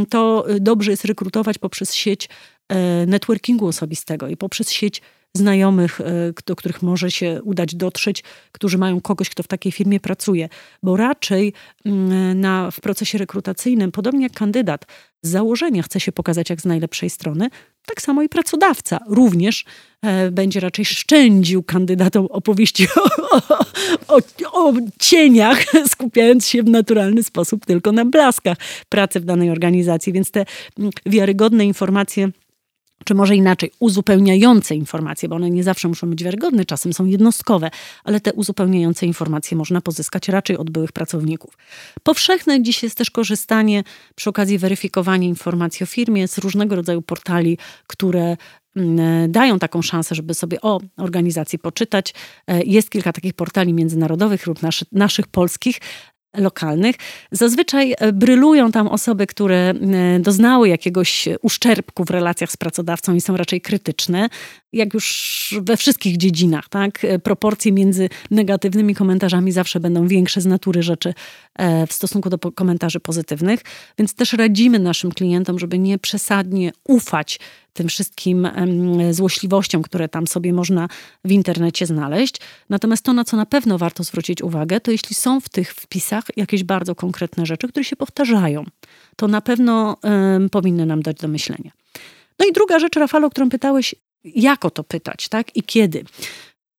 [0.09, 2.29] To y, dobrze jest rekrutować poprzez sieć
[3.07, 5.01] networkingu osobistego i poprzez sieć
[5.37, 9.99] znajomych, e, do których może się udać dotrzeć, którzy mają kogoś, kto w takiej firmie
[9.99, 10.49] pracuje.
[10.83, 11.53] Bo raczej
[11.85, 14.85] mm, na, w procesie rekrutacyjnym, podobnie jak kandydat,
[15.21, 17.49] z założenia chce się pokazać jak z najlepszej strony,
[17.85, 19.65] tak samo i pracodawca również
[20.01, 23.59] e, będzie raczej szczędził kandydatom opowieści o, o,
[24.07, 24.19] o,
[24.51, 28.57] o, cieniach, skupiając się w naturalny sposób tylko na blaskach
[28.89, 30.13] pracy w danej organizacji.
[30.13, 30.45] Więc te
[30.79, 32.29] mm, wiarygodne informacje
[33.03, 37.71] czy może inaczej, uzupełniające informacje, bo one nie zawsze muszą być wiarygodne, czasem są jednostkowe,
[38.03, 41.57] ale te uzupełniające informacje można pozyskać raczej od byłych pracowników.
[42.03, 43.83] Powszechne dziś jest też korzystanie
[44.15, 48.37] przy okazji weryfikowania informacji o firmie z różnego rodzaju portali, które
[48.75, 52.13] mm, dają taką szansę, żeby sobie o organizacji poczytać.
[52.47, 55.79] E, jest kilka takich portali międzynarodowych lub naszy, naszych polskich,
[56.37, 56.95] lokalnych.
[57.31, 63.21] Zazwyczaj e, brylują tam osoby, które e, doznały jakiegoś uszczerbku w relacjach z pracodawcą i
[63.21, 64.29] są raczej krytyczne,
[64.75, 66.69] jak już we wszystkich dziedzinach.
[66.69, 67.05] Tak?
[67.05, 71.13] E, proporcje między negatywnymi komentarzami zawsze będą większe z natury rzeczy
[71.87, 73.59] w stosunku do komentarzy pozytywnych,
[73.97, 77.39] więc też radzimy naszym klientom, żeby nie przesadnie ufać
[77.73, 78.47] tym wszystkim
[79.11, 80.87] złośliwościom, które tam sobie można
[81.25, 82.35] w internecie znaleźć.
[82.69, 86.23] Natomiast to, na co na pewno warto zwrócić uwagę, to jeśli są w tych wpisach
[86.37, 88.63] jakieś bardzo konkretne rzeczy, które się powtarzają,
[89.15, 91.71] to na pewno um, powinny nam dać do myślenia.
[92.39, 95.55] No i druga rzecz, Rafał, o którą pytałeś, jak o to pytać, tak?
[95.57, 96.03] I kiedy?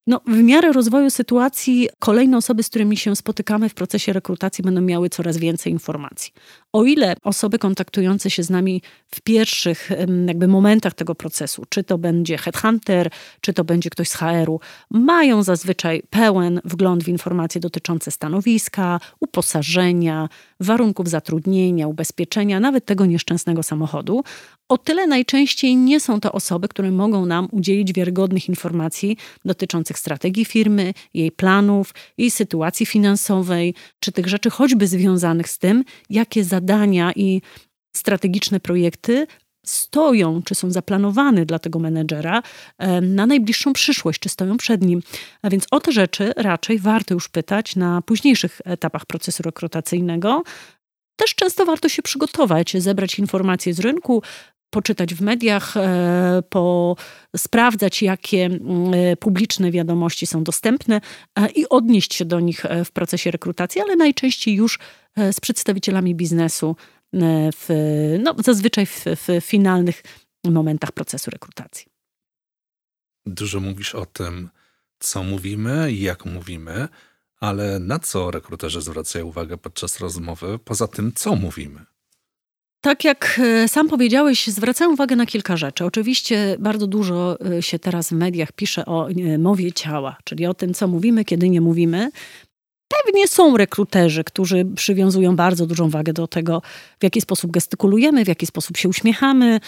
[0.06, 4.80] No, w miarę rozwoju sytuacji kolejne osoby, z którymi się spotykamy w procesie rekrutacji, będą
[4.80, 6.32] miały coraz więcej informacji
[6.76, 9.90] O ile osoby kontaktujące się z nami w pierwszych
[10.26, 13.10] jakby momentach tego procesu, czy to będzie headhunter,
[13.40, 14.60] czy to będzie ktoś z HR-u,
[14.90, 20.28] mają zazwyczaj pełen wgląd w informacje dotyczące stanowiska, uposażenia,
[20.60, 24.24] warunków zatrudnienia, ubezpieczenia, nawet tego nieszczęsnego samochodu,
[24.68, 30.44] o tyle najczęściej nie są to osoby, które mogą nam udzielić wiarygodnych informacji dotyczących strategii
[30.44, 36.65] firmy, jej planów, jej sytuacji finansowej, czy tych rzeczy choćby związanych z tym, jakie zadania
[37.16, 37.42] i
[37.96, 39.26] strategiczne projekty
[39.66, 42.42] stoją, czy są zaplanowane dla tego menedżera
[43.02, 45.02] na najbliższą przyszłość, czy stoją przed nim.
[45.42, 50.42] A więc o te rzeczy raczej warto już pytać na późniejszych etapach procesu rekrutacyjnego.
[51.16, 54.22] Też często warto się przygotować, zebrać informacje z rynku,
[54.70, 56.96] poczytać w mediach, e, po
[57.36, 61.00] sprawdzać, jakie mm, e, publiczne wiadomości są dostępne
[61.36, 64.78] e, i odnieść się do nich w procesie rekrutacji, ale najczęściej już
[65.32, 66.76] z przedstawicielami biznesu,
[67.52, 67.68] w,
[68.22, 70.02] no, zazwyczaj w, w finalnych
[70.44, 71.86] momentach procesu rekrutacji.
[73.26, 74.50] Dużo mówisz o tym,
[74.98, 76.88] co mówimy i jak mówimy,
[77.40, 81.84] ale na co rekruterzy zwracają uwagę podczas rozmowy, poza tym, co mówimy?
[82.86, 85.84] Tak jak e, sam powiedziałeś, zwracam uwagę na kilka rzeczy.
[85.84, 90.54] Oczywiście bardzo dużo e, się teraz w mediach pisze o e, mowie ciała, czyli o
[90.54, 92.10] tym, co mówimy, kiedy nie mówimy.
[92.88, 96.62] Pewnie są rekruterzy, którzy przywiązują bardzo dużą wagę do tego,
[97.00, 99.60] w jaki sposób gestykulujemy, w jaki sposób się uśmiechamy,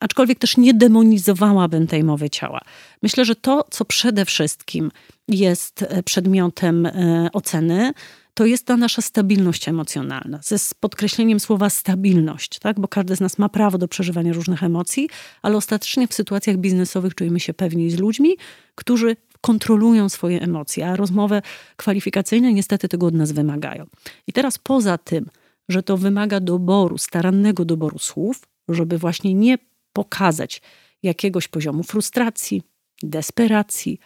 [0.00, 2.60] aczkolwiek też nie demonizowałabym tej mowy ciała.
[3.02, 4.90] Myślę, że to, co przede wszystkim
[5.28, 6.88] jest przedmiotem
[7.32, 7.92] oceny,
[8.34, 12.80] to jest ta nasza stabilność emocjonalna, ze podkreśleniem słowa stabilność, tak?
[12.80, 15.08] bo każdy z nas ma prawo do przeżywania różnych emocji,
[15.42, 18.36] ale ostatecznie w sytuacjach biznesowych czujemy się pewniej z ludźmi,
[18.74, 21.42] którzy kontrolują swoje emocje, a rozmowy
[21.76, 23.86] kwalifikacyjne niestety tego od nas wymagają.
[24.26, 25.30] I teraz poza tym,
[25.68, 29.58] że to wymaga doboru, starannego doboru słów, żeby właśnie nie
[29.94, 30.62] pokazać
[31.02, 32.62] jakiegoś poziomu frustracji,
[33.02, 33.98] desperacji,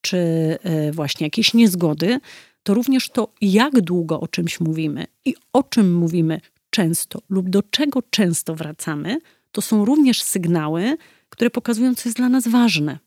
[0.00, 0.18] czy
[0.62, 2.20] e, właśnie jakiejś niezgody,
[2.62, 7.62] to również to, jak długo o czymś mówimy i o czym mówimy często lub do
[7.62, 9.18] czego często wracamy,
[9.52, 10.96] to są również sygnały,
[11.28, 12.98] które pokazują, co jest dla nas ważne.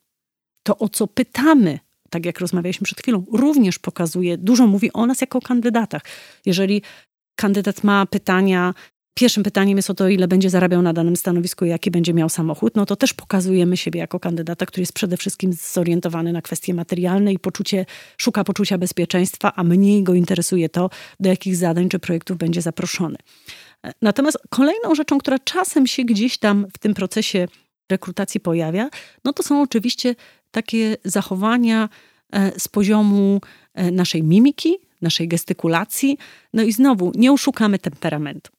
[0.64, 5.22] To, o co pytamy, tak jak rozmawialiśmy przed chwilą, również pokazuje, dużo mówi o nas
[5.22, 6.02] jako kandydatach.
[6.46, 6.82] Jeżeli
[7.36, 8.74] kandydat ma pytania
[9.14, 12.30] Pierwszym pytaniem jest o to, ile będzie zarabiał na danym stanowisku i jaki będzie miał
[12.30, 12.76] samochód.
[12.76, 17.34] No to też pokazujemy siebie jako kandydata, który jest przede wszystkim zorientowany na kwestie materialne
[17.34, 17.86] i poczucie,
[18.18, 23.18] szuka poczucia bezpieczeństwa, a mniej go interesuje to, do jakich zadań czy projektów będzie zaproszony.
[24.02, 27.48] Natomiast kolejną rzeczą, która czasem się gdzieś tam w tym procesie
[27.92, 28.90] rekrutacji pojawia,
[29.26, 30.16] no to są oczywiście
[30.52, 31.90] takie zachowania
[32.34, 33.42] e, z poziomu
[33.74, 36.18] e, naszej mimiki, naszej gestykulacji.
[36.54, 38.52] No i znowu, nie oszukamy temperamentu.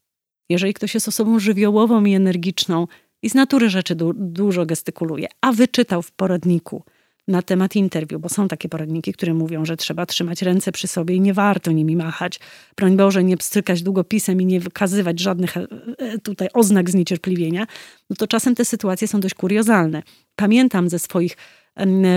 [0.49, 2.87] Jeżeli ktoś jest osobą żywiołową i energiczną
[3.23, 6.85] i z natury rzeczy du dużo gestykuluje, a wyczytał w poradniku
[7.29, 11.15] na temat interwiu, bo są takie poradniki, które mówią, że trzeba trzymać ręce przy sobie
[11.15, 12.41] i nie warto nimi machać.
[12.77, 15.67] Broń Boże, nie pstrykać długopisem i nie wykazywać żadnych e,
[15.99, 17.67] e, tutaj oznak zniecierpliwienia,
[18.11, 20.03] no to czasem te sytuacje są dość kuriozalne.
[20.37, 21.37] Pamiętam ze swoich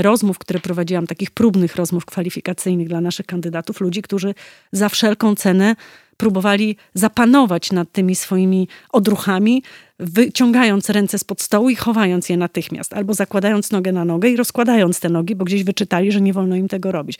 [0.01, 4.33] rozmów, które prowadziłam, takich próbnych rozmów kwalifikacyjnych dla naszych kandydatów, ludzi, którzy
[4.71, 5.75] za wszelką cenę
[6.17, 9.63] próbowali zapanować nad tymi swoimi odruchami,
[9.99, 14.99] wyciągając ręce spod stołu i chowając je natychmiast, albo zakładając nogę na nogę i rozkładając
[14.99, 17.19] te nogi, bo gdzieś wyczytali, że nie wolno im tego robić.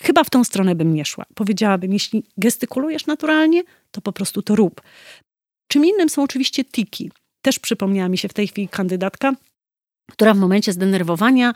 [0.00, 1.24] Chyba w tą stronę bym nie szła.
[1.34, 4.80] Powiedziałabym, jeśli gestykulujesz naturalnie, to po prostu to rób.
[5.68, 7.10] Czym innym są oczywiście tiki.
[7.42, 9.32] Też przypomniała mi się w tej chwili kandydatka,
[10.12, 11.52] która w momencie zdenerwowania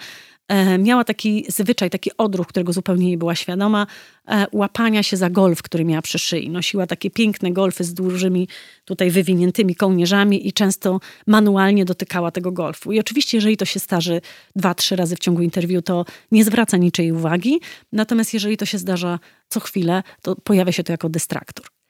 [0.48, 3.86] E, miała taki zwyczaj, taki odruch, którego zupełnie nie była świadoma,
[4.28, 6.50] e, łapania się za golf, który miała przy szyi.
[6.50, 8.48] Nosiła takie piękne golfy z dużymi
[8.84, 12.92] tutaj wywiniętymi kołnierzami i często manualnie dotykała tego golfu.
[12.92, 14.20] I oczywiście, jeżeli to się starzy
[14.56, 17.60] dwa, trzy razy w ciągu interwiu, to nie zwraca niczej uwagi.
[17.92, 21.81] Natomiast jeżeli to się zdarza co chwilę, to pojawia się to jako dystraktor.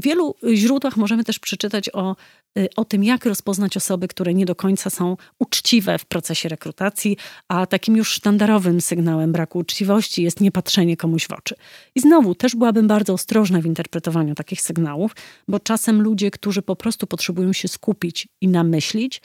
[0.00, 2.16] W wielu źródłach możemy też przeczytać o,
[2.58, 7.16] y, o tym, jak rozpoznać osoby, które nie do końca są uczciwe w procesie rekrutacji,
[7.48, 11.54] a takim już sztandarowym sygnałem braku uczciwości jest niepatrzenie komuś w oczy.
[11.94, 15.16] I znowu też byłabym bardzo ostrożna w interpretowaniu takich sygnałów,
[15.48, 19.22] bo czasem ludzie, którzy po prostu potrzebują się skupić i namyślić,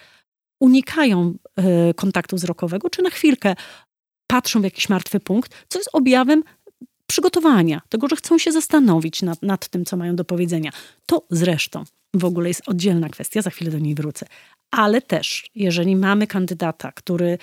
[0.59, 1.33] unikają
[1.89, 3.55] y, kontaktu wzrokowego, czy na chwilkę
[4.27, 6.43] patrzą w jakiś martwy punkt, co jest objawem
[7.07, 10.71] przygotowania, tego, że chcą się zastanowić nad, nad tym, co mają do powiedzenia.
[11.05, 14.25] To zresztą w ogóle jest oddzielna kwestia, za chwilę do niej wrócę.
[14.71, 17.37] Ale też, jeżeli mamy kandydata, który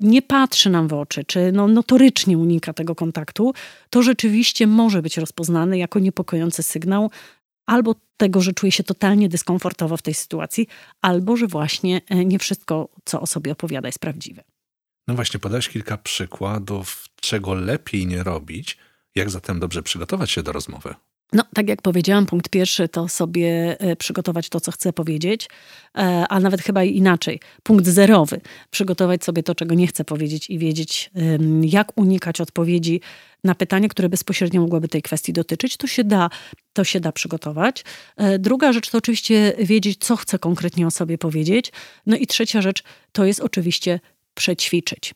[0.00, 3.52] nie patrzy nam w oczy, czy no, notorycznie unika tego kontaktu,
[3.90, 7.10] to rzeczywiście może być rozpoznany jako niepokojący sygnał
[7.66, 10.66] albo tego, że czuje się totalnie dyskomfortowo w tej sytuacji,
[11.02, 14.42] albo że właśnie e, nie wszystko, co o sobie opowiada, jest prawdziwe.
[15.08, 18.78] No właśnie, podałeś kilka przykładów, czego lepiej nie robić.
[19.14, 20.94] Jak zatem dobrze przygotować się do rozmowy?
[21.32, 25.48] No, tak jak powiedziałam, punkt pierwszy to sobie e, przygotować to, co chcę powiedzieć,
[25.98, 27.40] e, a nawet chyba inaczej.
[27.62, 31.10] Punkt zerowy, przygotować sobie to, czego nie chcę powiedzieć i wiedzieć,
[31.62, 33.00] jak unikać odpowiedzi
[33.44, 35.76] na pytania, które bezpośrednio mogłyby tej kwestii dotyczyć.
[35.76, 36.30] To się da,
[36.72, 37.84] to się da przygotować.
[38.16, 41.72] E, druga rzecz to oczywiście wiedzieć, co chcę konkretnie o sobie powiedzieć.
[42.06, 44.00] No i trzecia rzecz to jest oczywiście
[44.34, 45.14] przećwiczyć.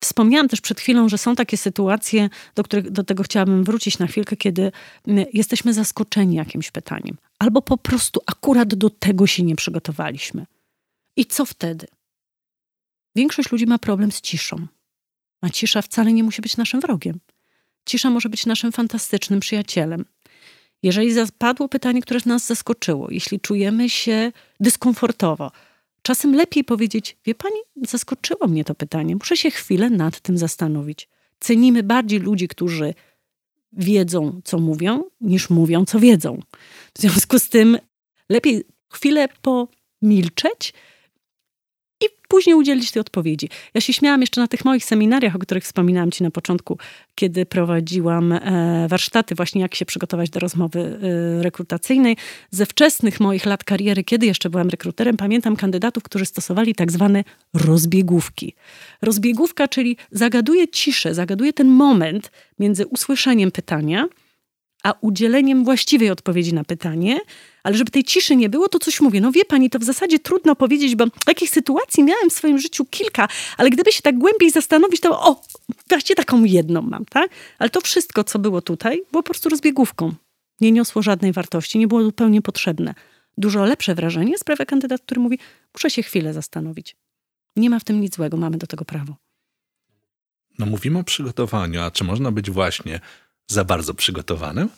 [0.00, 4.06] Wspomniałam też przed chwilą, że są takie sytuacje, do, których, do tego chciałabym wrócić na
[4.06, 4.72] chwilkę, kiedy
[5.32, 10.46] jesteśmy zaskoczeni jakimś pytaniem, albo po prostu akurat do tego się nie przygotowaliśmy.
[11.16, 11.86] I co wtedy?
[13.16, 14.66] Większość ludzi ma problem z ciszą.
[15.40, 17.20] A cisza wcale nie musi być naszym wrogiem.
[17.84, 20.04] Cisza może być naszym fantastycznym przyjacielem.
[20.82, 25.52] Jeżeli zapadło pytanie, które nas zaskoczyło, jeśli czujemy się dyskomfortowo,
[26.08, 31.08] Czasem lepiej powiedzieć, wie pani, zaskoczyło mnie to pytanie, muszę się chwilę nad tym zastanowić.
[31.40, 32.94] Cenimy bardziej ludzi, którzy
[33.72, 36.40] wiedzą, co mówią, niż mówią, co wiedzą.
[36.94, 37.78] W związku z tym
[38.28, 40.74] lepiej chwilę pomilczeć
[42.00, 43.48] i później udzielić tej odpowiedzi.
[43.74, 46.78] Ja się śmiałam jeszcze na tych moich seminariach, o których wspominałam Ci na początku,
[47.14, 52.16] kiedy prowadziłam e, warsztaty, właśnie jak się przygotować do rozmowy e, rekrutacyjnej.
[52.50, 57.24] Ze wczesnych moich lat kariery, kiedy jeszcze byłam rekruterem, pamiętam kandydatów, którzy stosowali tak zwane
[57.54, 58.54] rozbiegówki.
[59.02, 64.08] Rozbiegówka, czyli zagaduje ciszę, zagaduje ten moment między usłyszeniem pytania,
[64.82, 67.20] a udzieleniem właściwej odpowiedzi na pytanie,
[67.62, 69.20] ale żeby tej ciszy nie było, to coś mówię.
[69.20, 72.84] No wie pani, to w zasadzie trudno powiedzieć, bo takich sytuacji miałem w swoim życiu
[72.84, 75.42] kilka, ale gdyby się tak głębiej zastanowić, to o,
[75.88, 77.30] właśnie taką jedną mam, tak?
[77.58, 80.14] Ale to wszystko, co było tutaj, było po prostu rozbiegówką.
[80.60, 82.94] Nie niosło żadnej wartości, nie było zupełnie potrzebne.
[83.38, 85.38] Dużo lepsze wrażenie sprawia kandydat, który mówi,
[85.74, 86.96] muszę się chwilę zastanowić.
[87.56, 89.16] Nie ma w tym nic złego, mamy do tego prawo.
[90.58, 93.00] No mówimy o przygotowaniu, a czy można być właśnie
[93.50, 94.68] za bardzo przygotowanym?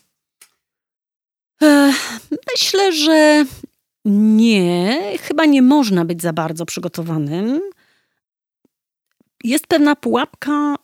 [2.53, 3.45] Myślę, że
[4.05, 4.99] nie.
[5.19, 7.61] Chyba nie można być za bardzo przygotowanym.
[9.45, 10.77] Jest pewna pułapka,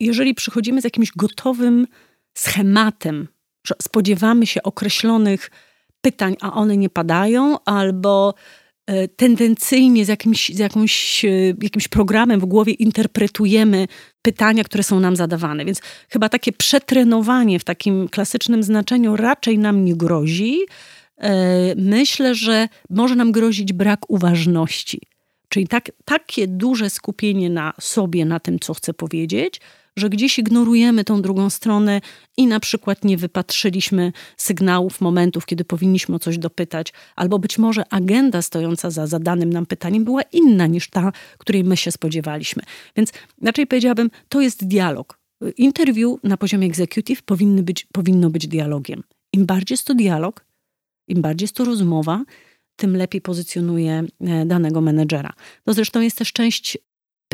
[0.00, 1.86] jeżeli przychodzimy z jakimś gotowym
[2.38, 3.28] schematem,
[3.66, 5.50] że spodziewamy się określonych
[6.00, 8.34] pytań, a one nie padają, albo
[8.86, 11.28] E, tendencyjnie z, jakimś, z jakąś, e,
[11.62, 13.86] jakimś programem w głowie interpretujemy
[14.24, 15.64] pytania, które są nam zadawane.
[15.64, 20.58] Więc chyba takie przetrenowanie w takim klasycznym znaczeniu raczej nam nie grozi.
[21.18, 25.00] E, myślę, że może nam grozić brak uważności.
[25.48, 29.60] Czyli tak, takie duże skupienie na sobie, na tym, co chcę powiedzieć,
[29.96, 32.00] że gdzieś ignorujemy tą drugą stronę
[32.36, 37.84] i na przykład nie wypatrzyliśmy sygnałów, momentów, kiedy powinniśmy o coś dopytać, albo być może
[37.90, 42.62] agenda stojąca za zadanym nam pytaniem była inna niż ta, której my się spodziewaliśmy.
[42.96, 45.18] Więc raczej powiedziałabym, to jest dialog.
[45.56, 49.02] Interview na poziomie executive powinny być, powinno być dialogiem.
[49.32, 50.44] Im bardziej jest to dialog,
[51.08, 52.24] im bardziej jest to rozmowa,
[52.76, 55.32] tym lepiej pozycjonuje e, danego menedżera.
[55.64, 56.78] To zresztą jest też część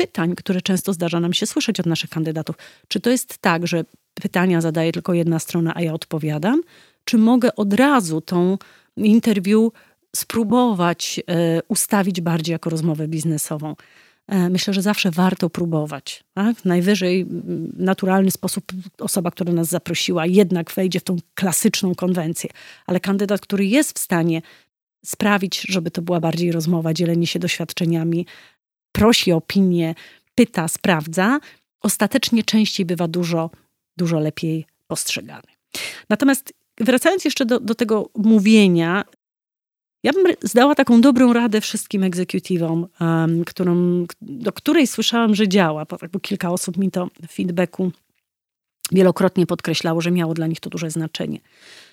[0.01, 2.55] pytań, które często zdarza nam się słyszeć od naszych kandydatów.
[2.87, 3.83] Czy to jest tak, że
[4.13, 6.61] pytania zadaje tylko jedna strona, a ja odpowiadam?
[7.05, 8.57] Czy mogę od razu tą
[8.97, 9.71] interwiu
[10.15, 13.75] spróbować e, ustawić bardziej jako rozmowę biznesową?
[14.27, 16.23] E, myślę, że zawsze warto próbować.
[16.33, 16.65] Tak?
[16.65, 17.25] Najwyżej
[17.77, 18.63] naturalny sposób
[18.99, 22.49] osoba, która nas zaprosiła, jednak wejdzie w tą klasyczną konwencję,
[22.85, 24.41] ale kandydat, który jest w stanie
[25.05, 28.25] sprawić, żeby to była bardziej rozmowa, dzielenie się doświadczeniami,
[28.91, 29.95] prosi o opinię,
[30.35, 31.39] pyta, sprawdza,
[31.81, 33.49] ostatecznie częściej bywa dużo,
[33.97, 35.47] dużo lepiej postrzegany.
[36.09, 39.03] Natomiast wracając jeszcze do, do tego mówienia,
[40.03, 43.43] ja bym zdała taką dobrą radę wszystkim egzekutywom, um,
[44.21, 47.91] do której słyszałam, że działa, bo kilka osób mi to w feedbacku
[48.91, 51.39] wielokrotnie podkreślało, że miało dla nich to duże znaczenie.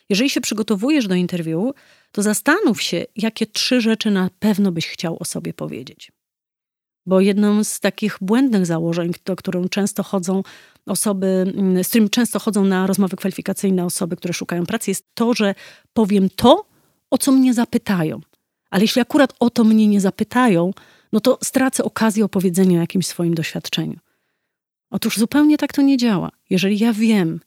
[0.09, 1.75] Jeżeli się przygotowujesz do interwiu,
[2.13, 6.13] to zastanów się, jakie trzy rzeczy na pewno byś chciał o sobie powiedzieć.
[7.09, 10.43] Bo jedną z takich błędnych założeń, do którą często chodzą
[10.87, 15.35] osoby, mm, z którym często chodzą na rozmowy kwalifikacyjne osoby, które szukają pracy, jest to,
[15.35, 15.55] że
[15.93, 16.67] powiem to,
[17.11, 18.21] o co mnie zapytają.
[18.71, 20.71] Ale jeśli akurat o to mnie nie zapytają,
[21.13, 23.99] no to stracę okazję opowiedzenia o jakimś swoim doświadczeniu.
[24.91, 26.31] Otóż zupełnie tak to nie działa.
[26.51, 27.41] Jeżeli ja wiem,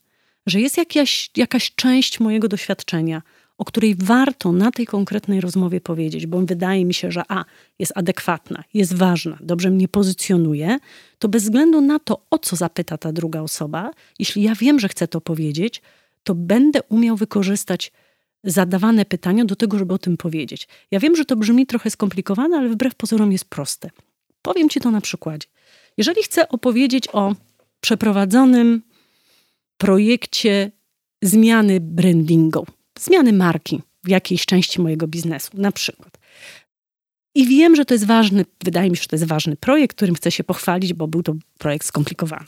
[0.46, 3.22] że jest jakaś, jakaś część mojego doświadczenia,
[3.58, 7.44] o której warto na tej konkretnej rozmowie powiedzieć, bo wydaje mi się, że a,
[7.78, 10.78] jest adekwatna, jest ważna, dobrze mnie pozycjonuje,
[11.18, 14.88] to bez względu na to, o co zapyta ta druga osoba, jeśli ja wiem, że
[14.88, 15.82] chcę to powiedzieć,
[16.24, 17.92] to będę umiał wykorzystać
[18.44, 20.68] zadawane pytania do tego, żeby o tym powiedzieć.
[20.90, 23.90] Ja wiem, że to brzmi trochę skomplikowane, ale wbrew pozorom jest proste.
[24.42, 25.48] Powiem Ci to na przykładzie.
[25.96, 27.34] Jeżeli chcę opowiedzieć o
[27.80, 28.82] przeprowadzonym
[29.78, 30.70] projekcie
[31.22, 32.66] zmiany brandingu,
[33.04, 36.18] zmiany marki w jakiejś części mojego biznesu, na przykład.
[37.34, 40.14] I wiem, że to jest ważny, wydaje mi się, że to jest ważny projekt, którym
[40.14, 42.46] chcę się pochwalić, bo był to projekt skomplikowany.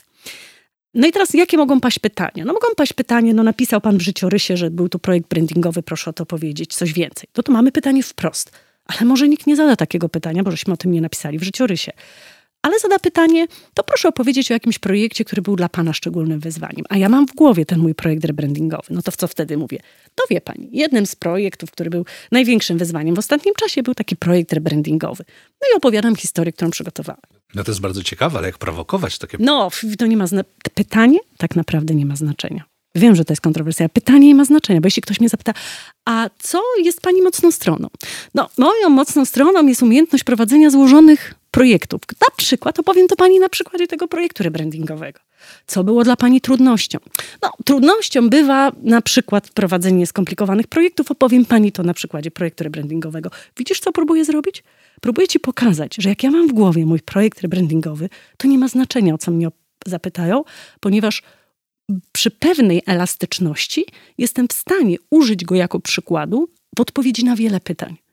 [0.95, 2.45] No i teraz jakie mogą paść pytania?
[2.45, 6.11] No mogą paść pytanie, no napisał pan w życiorysie, że był to projekt brandingowy, proszę
[6.11, 7.29] o to powiedzieć, coś więcej.
[7.37, 8.51] No to mamy pytanie wprost.
[8.87, 11.93] Ale może nikt nie zada takiego pytania, bo żeśmy o tym nie napisali w życiorysie
[12.65, 16.85] ale zada pytanie, to proszę opowiedzieć o jakimś projekcie, który był dla Pana szczególnym wyzwaniem.
[16.89, 18.85] A ja mam w głowie ten mój projekt rebrandingowy.
[18.91, 19.79] No to w co wtedy mówię?
[20.15, 24.17] To wie Pani, jednym z projektów, który był największym wyzwaniem w ostatnim czasie był taki
[24.17, 25.25] projekt rebrandingowy.
[25.63, 27.21] No i opowiadam historię, którą przygotowałem.
[27.55, 29.39] No to jest bardzo ciekawe, ale jak prowokować takie...
[29.41, 30.27] No, to nie ma...
[30.27, 30.45] Zna...
[30.75, 32.65] Pytanie tak naprawdę nie ma znaczenia.
[32.95, 33.89] Wiem, że to jest kontrowersja.
[33.89, 35.53] Pytanie nie ma znaczenia, bo jeśli ktoś mnie zapyta,
[36.05, 37.89] a co jest pani mocną stroną?
[38.35, 42.01] No, moją mocną stroną jest umiejętność prowadzenia złożonych projektów.
[42.21, 45.21] Na przykład opowiem to pani na przykładzie tego projektu rebrandingowego.
[45.67, 46.99] Co było dla pani trudnością?
[47.43, 51.11] No, trudnością bywa na przykład prowadzenie skomplikowanych projektów.
[51.11, 53.31] Opowiem pani to na przykładzie projektu rebrandingowego.
[53.57, 54.65] Widzisz, co próbuję zrobić?
[55.01, 58.69] Próbuję ci pokazać, że jak ja mam w głowie mój projekt rebrandingowy, to nie ma
[58.69, 59.49] znaczenia, o co mnie
[59.87, 60.45] zapytają,
[60.81, 61.23] ponieważ
[62.13, 63.87] przy pewnej elastyczności
[64.19, 68.04] jestem w stanie użyć go jako przykładu w odpowiedzi na wiele pytań.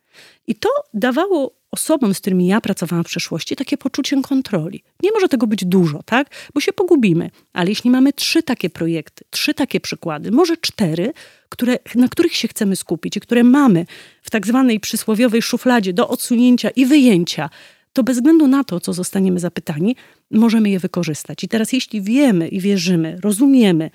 [0.47, 4.83] I to dawało osobom, z którymi ja pracowałam w przeszłości, takie poczucie kontroli.
[5.03, 6.29] Nie może tego być dużo, tak?
[6.53, 7.31] Bo się pogubimy.
[7.53, 11.13] Ale jeśli mamy trzy takie projekty, trzy takie przykłady, może cztery,
[11.49, 13.85] które, na których się chcemy skupić i które mamy
[14.21, 17.49] w tak zwanej przysłowiowej szufladzie do odsunięcia i wyjęcia,
[17.93, 19.95] to bez względu na to, co zostaniemy zapytani,
[20.31, 21.43] możemy je wykorzystać.
[21.43, 23.91] I teraz, jeśli wiemy i wierzymy, rozumiemy,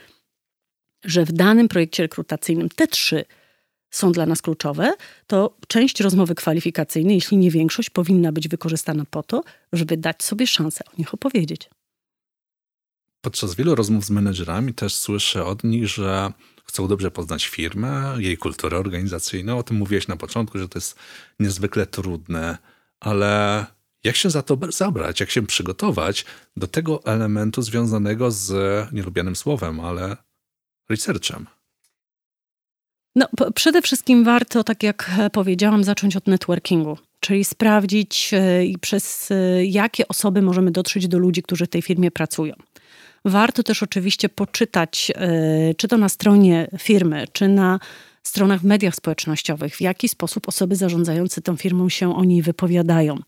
[1.05, 3.25] że w danym projekcie rekrutacyjnym te trzy
[3.97, 4.93] są dla nas kluczowe,
[5.27, 9.43] to część rozmowy kwalifikacyjnej, jeśli nie większość, powinna być wykorzystana po to,
[9.73, 11.71] żeby dać sobie szansę o nich opowiedzieć.
[13.21, 16.33] Podczas wielu rozmów z menedżerami też słyszę od nich, że
[16.65, 19.59] chcą dobrze poznać firmę, jej kulturę organizacyjną.
[19.59, 20.99] O tym mówiłeś na początku, że to jest
[21.41, 22.59] niezwykle trudne,
[23.01, 23.67] ale
[24.05, 26.25] jak się za to zabrać, jak się przygotować
[26.57, 28.53] do tego elementu związanego z
[28.93, 30.17] nielubianym słowem, ale
[30.89, 31.47] researchem?
[33.17, 39.65] No, przede wszystkim warto, tak jak powiedziałam, zacząć od networkingu, czyli sprawdzić e, przez e,
[39.65, 42.55] jakie osoby możemy dotrzeć do ludzi, którzy w tej firmie pracują.
[43.25, 47.79] Warto też oczywiście poczytać, e, czy to na stronie firmy, czy na
[48.23, 53.19] stronach w mediach społecznościowych, w jaki sposób osoby zarządzające tą firmą się o niej wypowiadają.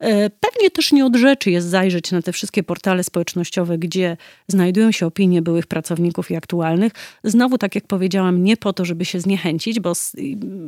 [0.00, 4.16] E, pewnie też nie od rzeczy jest zajrzeć na te wszystkie portale społecznościowe, gdzie
[4.48, 6.92] znajdują się opinie byłych pracowników i aktualnych.
[7.24, 9.92] Znowu, tak jak powiedziałam, nie po to, żeby się zniechęcić, bo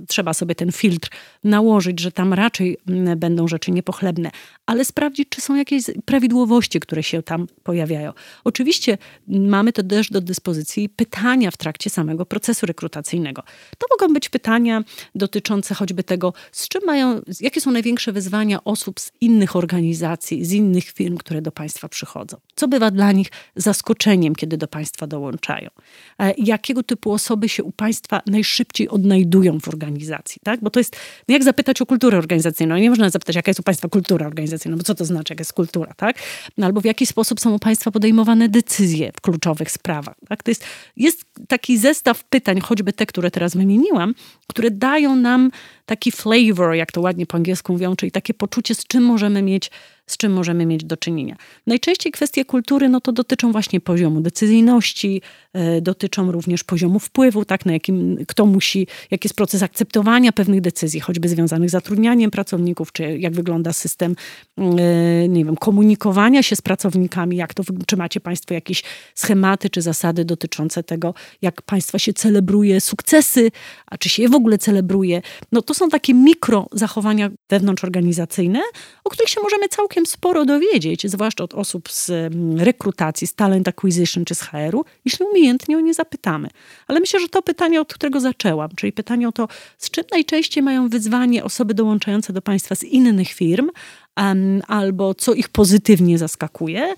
[0.09, 1.11] trzeba sobie ten filtr
[1.45, 2.77] nałożyć, że tam raczej
[3.17, 4.31] będą rzeczy niepochlebne,
[4.67, 8.13] ale sprawdzić, czy są jakieś prawidłowości, które się tam pojawiają.
[8.45, 8.99] Oczywiście
[9.29, 13.43] mamy to też do dyspozycji pytania w trakcie samego procesu rekrutacyjnego.
[13.79, 19.01] To mogą być pytania dotyczące choćby tego, z czym mają, jakie są największe wyzwania osób
[19.01, 22.37] z innych organizacji, z innych firm, które do państwa przychodzą.
[22.55, 25.71] Co bywa dla nich zaskoczeniem, kiedy do państwa dołączają?
[26.19, 30.41] E, jakiego typu osoby się u państwa najszybciej odnajdują w organizacji?
[30.45, 30.61] Tak?
[30.61, 30.97] Bo to jest,
[31.29, 32.77] no jak zapytać o kulturę organizacyjną?
[32.77, 35.53] Nie można zapytać, jaka jest u państwa kultura organizacyjna, bo co to znaczy, jaka jest
[35.53, 35.95] kultura?
[35.97, 36.19] Tak?
[36.59, 40.17] No, albo w jaki sposób są u państwa podejmowane decyzje w kluczowych sprawach?
[40.29, 40.43] Tak?
[40.43, 40.65] To jest,
[40.97, 44.15] jest taki zestaw pytań, choćby te, które teraz wymieniłam,
[44.47, 45.51] które dają nam
[45.87, 49.71] taki flavor, jak to ładnie po angielsku mówią, czyli takie poczucie, z czym możemy mieć
[50.09, 51.37] z czym możemy mieć do czynienia.
[51.67, 57.67] Najczęściej kwestie kultury no to dotyczą właśnie poziomu decyzyjności, e, dotyczą również poziomu wpływu, tak,
[57.67, 62.93] na jakim kto musi, jaki jest proces akceptowania pewnych decyzji, choćby związanych z zatrudnianiem pracowników,
[62.93, 64.17] czy jak wygląda system,
[64.59, 68.83] e, nie wiem, komunikowania się z pracownikami, jak to, czy macie Państwo jakieś
[69.15, 73.51] schematy czy zasady dotyczące tego, jak Państwa się celebruje sukcesy,
[73.87, 75.23] a czy się je w ogóle celebruje.
[75.53, 78.61] No to są takie mikro zachowania wewnątrzorganizacyjne,
[79.05, 83.35] o których się możemy całkiem całkiem sporo dowiedzieć, zwłaszcza od osób z mm, rekrutacji, z
[83.35, 86.49] talent acquisition czy z HR-u, jeśli umiejętnie o nie zapytamy.
[86.87, 90.63] Ale myślę, że to pytanie, od którego zaczęłam, czyli pytanie o to, z czym najczęściej
[90.63, 93.71] mają wyzwanie osoby dołączające do państwa z innych firm,
[94.17, 96.95] um, albo co ich pozytywnie zaskakuje,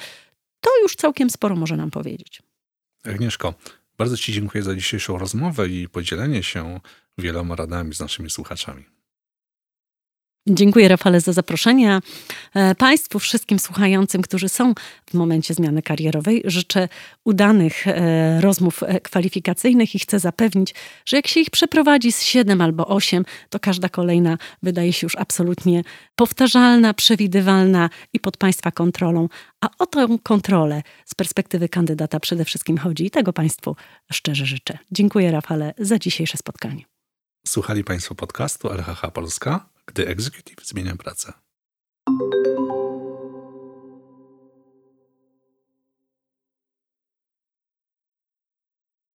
[0.61, 2.43] to już całkiem sporo może nam powiedzieć.
[3.05, 3.55] Agnieszko,
[3.99, 6.81] bardzo Ci dziękuję za dzisiejszą rozmowę i podzielenie się
[7.19, 9.00] wieloma radami z naszymi słuchaczami.
[10.53, 12.01] Dziękuję Rafale za zaproszenie.
[12.55, 14.75] E, państwu, wszystkim słuchającym, którzy są
[15.11, 16.89] w momencie zmiany karierowej, życzę
[17.25, 20.75] udanych e, rozmów e, kwalifikacyjnych i chcę zapewnić,
[21.07, 25.17] że jak się ich przeprowadzi z 7 albo 8, to każda kolejna wydaje się już
[25.17, 25.83] absolutnie
[26.15, 29.29] powtarzalna, przewidywalna i pod Państwa kontrolą.
[29.61, 33.77] A o tę kontrolę z perspektywy kandydata przede wszystkim chodzi i tego Państwu
[34.13, 34.79] szczerze życzę.
[34.93, 36.85] Dziękuję Rafale za dzisiejsze spotkanie.
[37.47, 41.33] Słuchali Państwo podcastu LHH Polska, gdy executive zmienia pracę.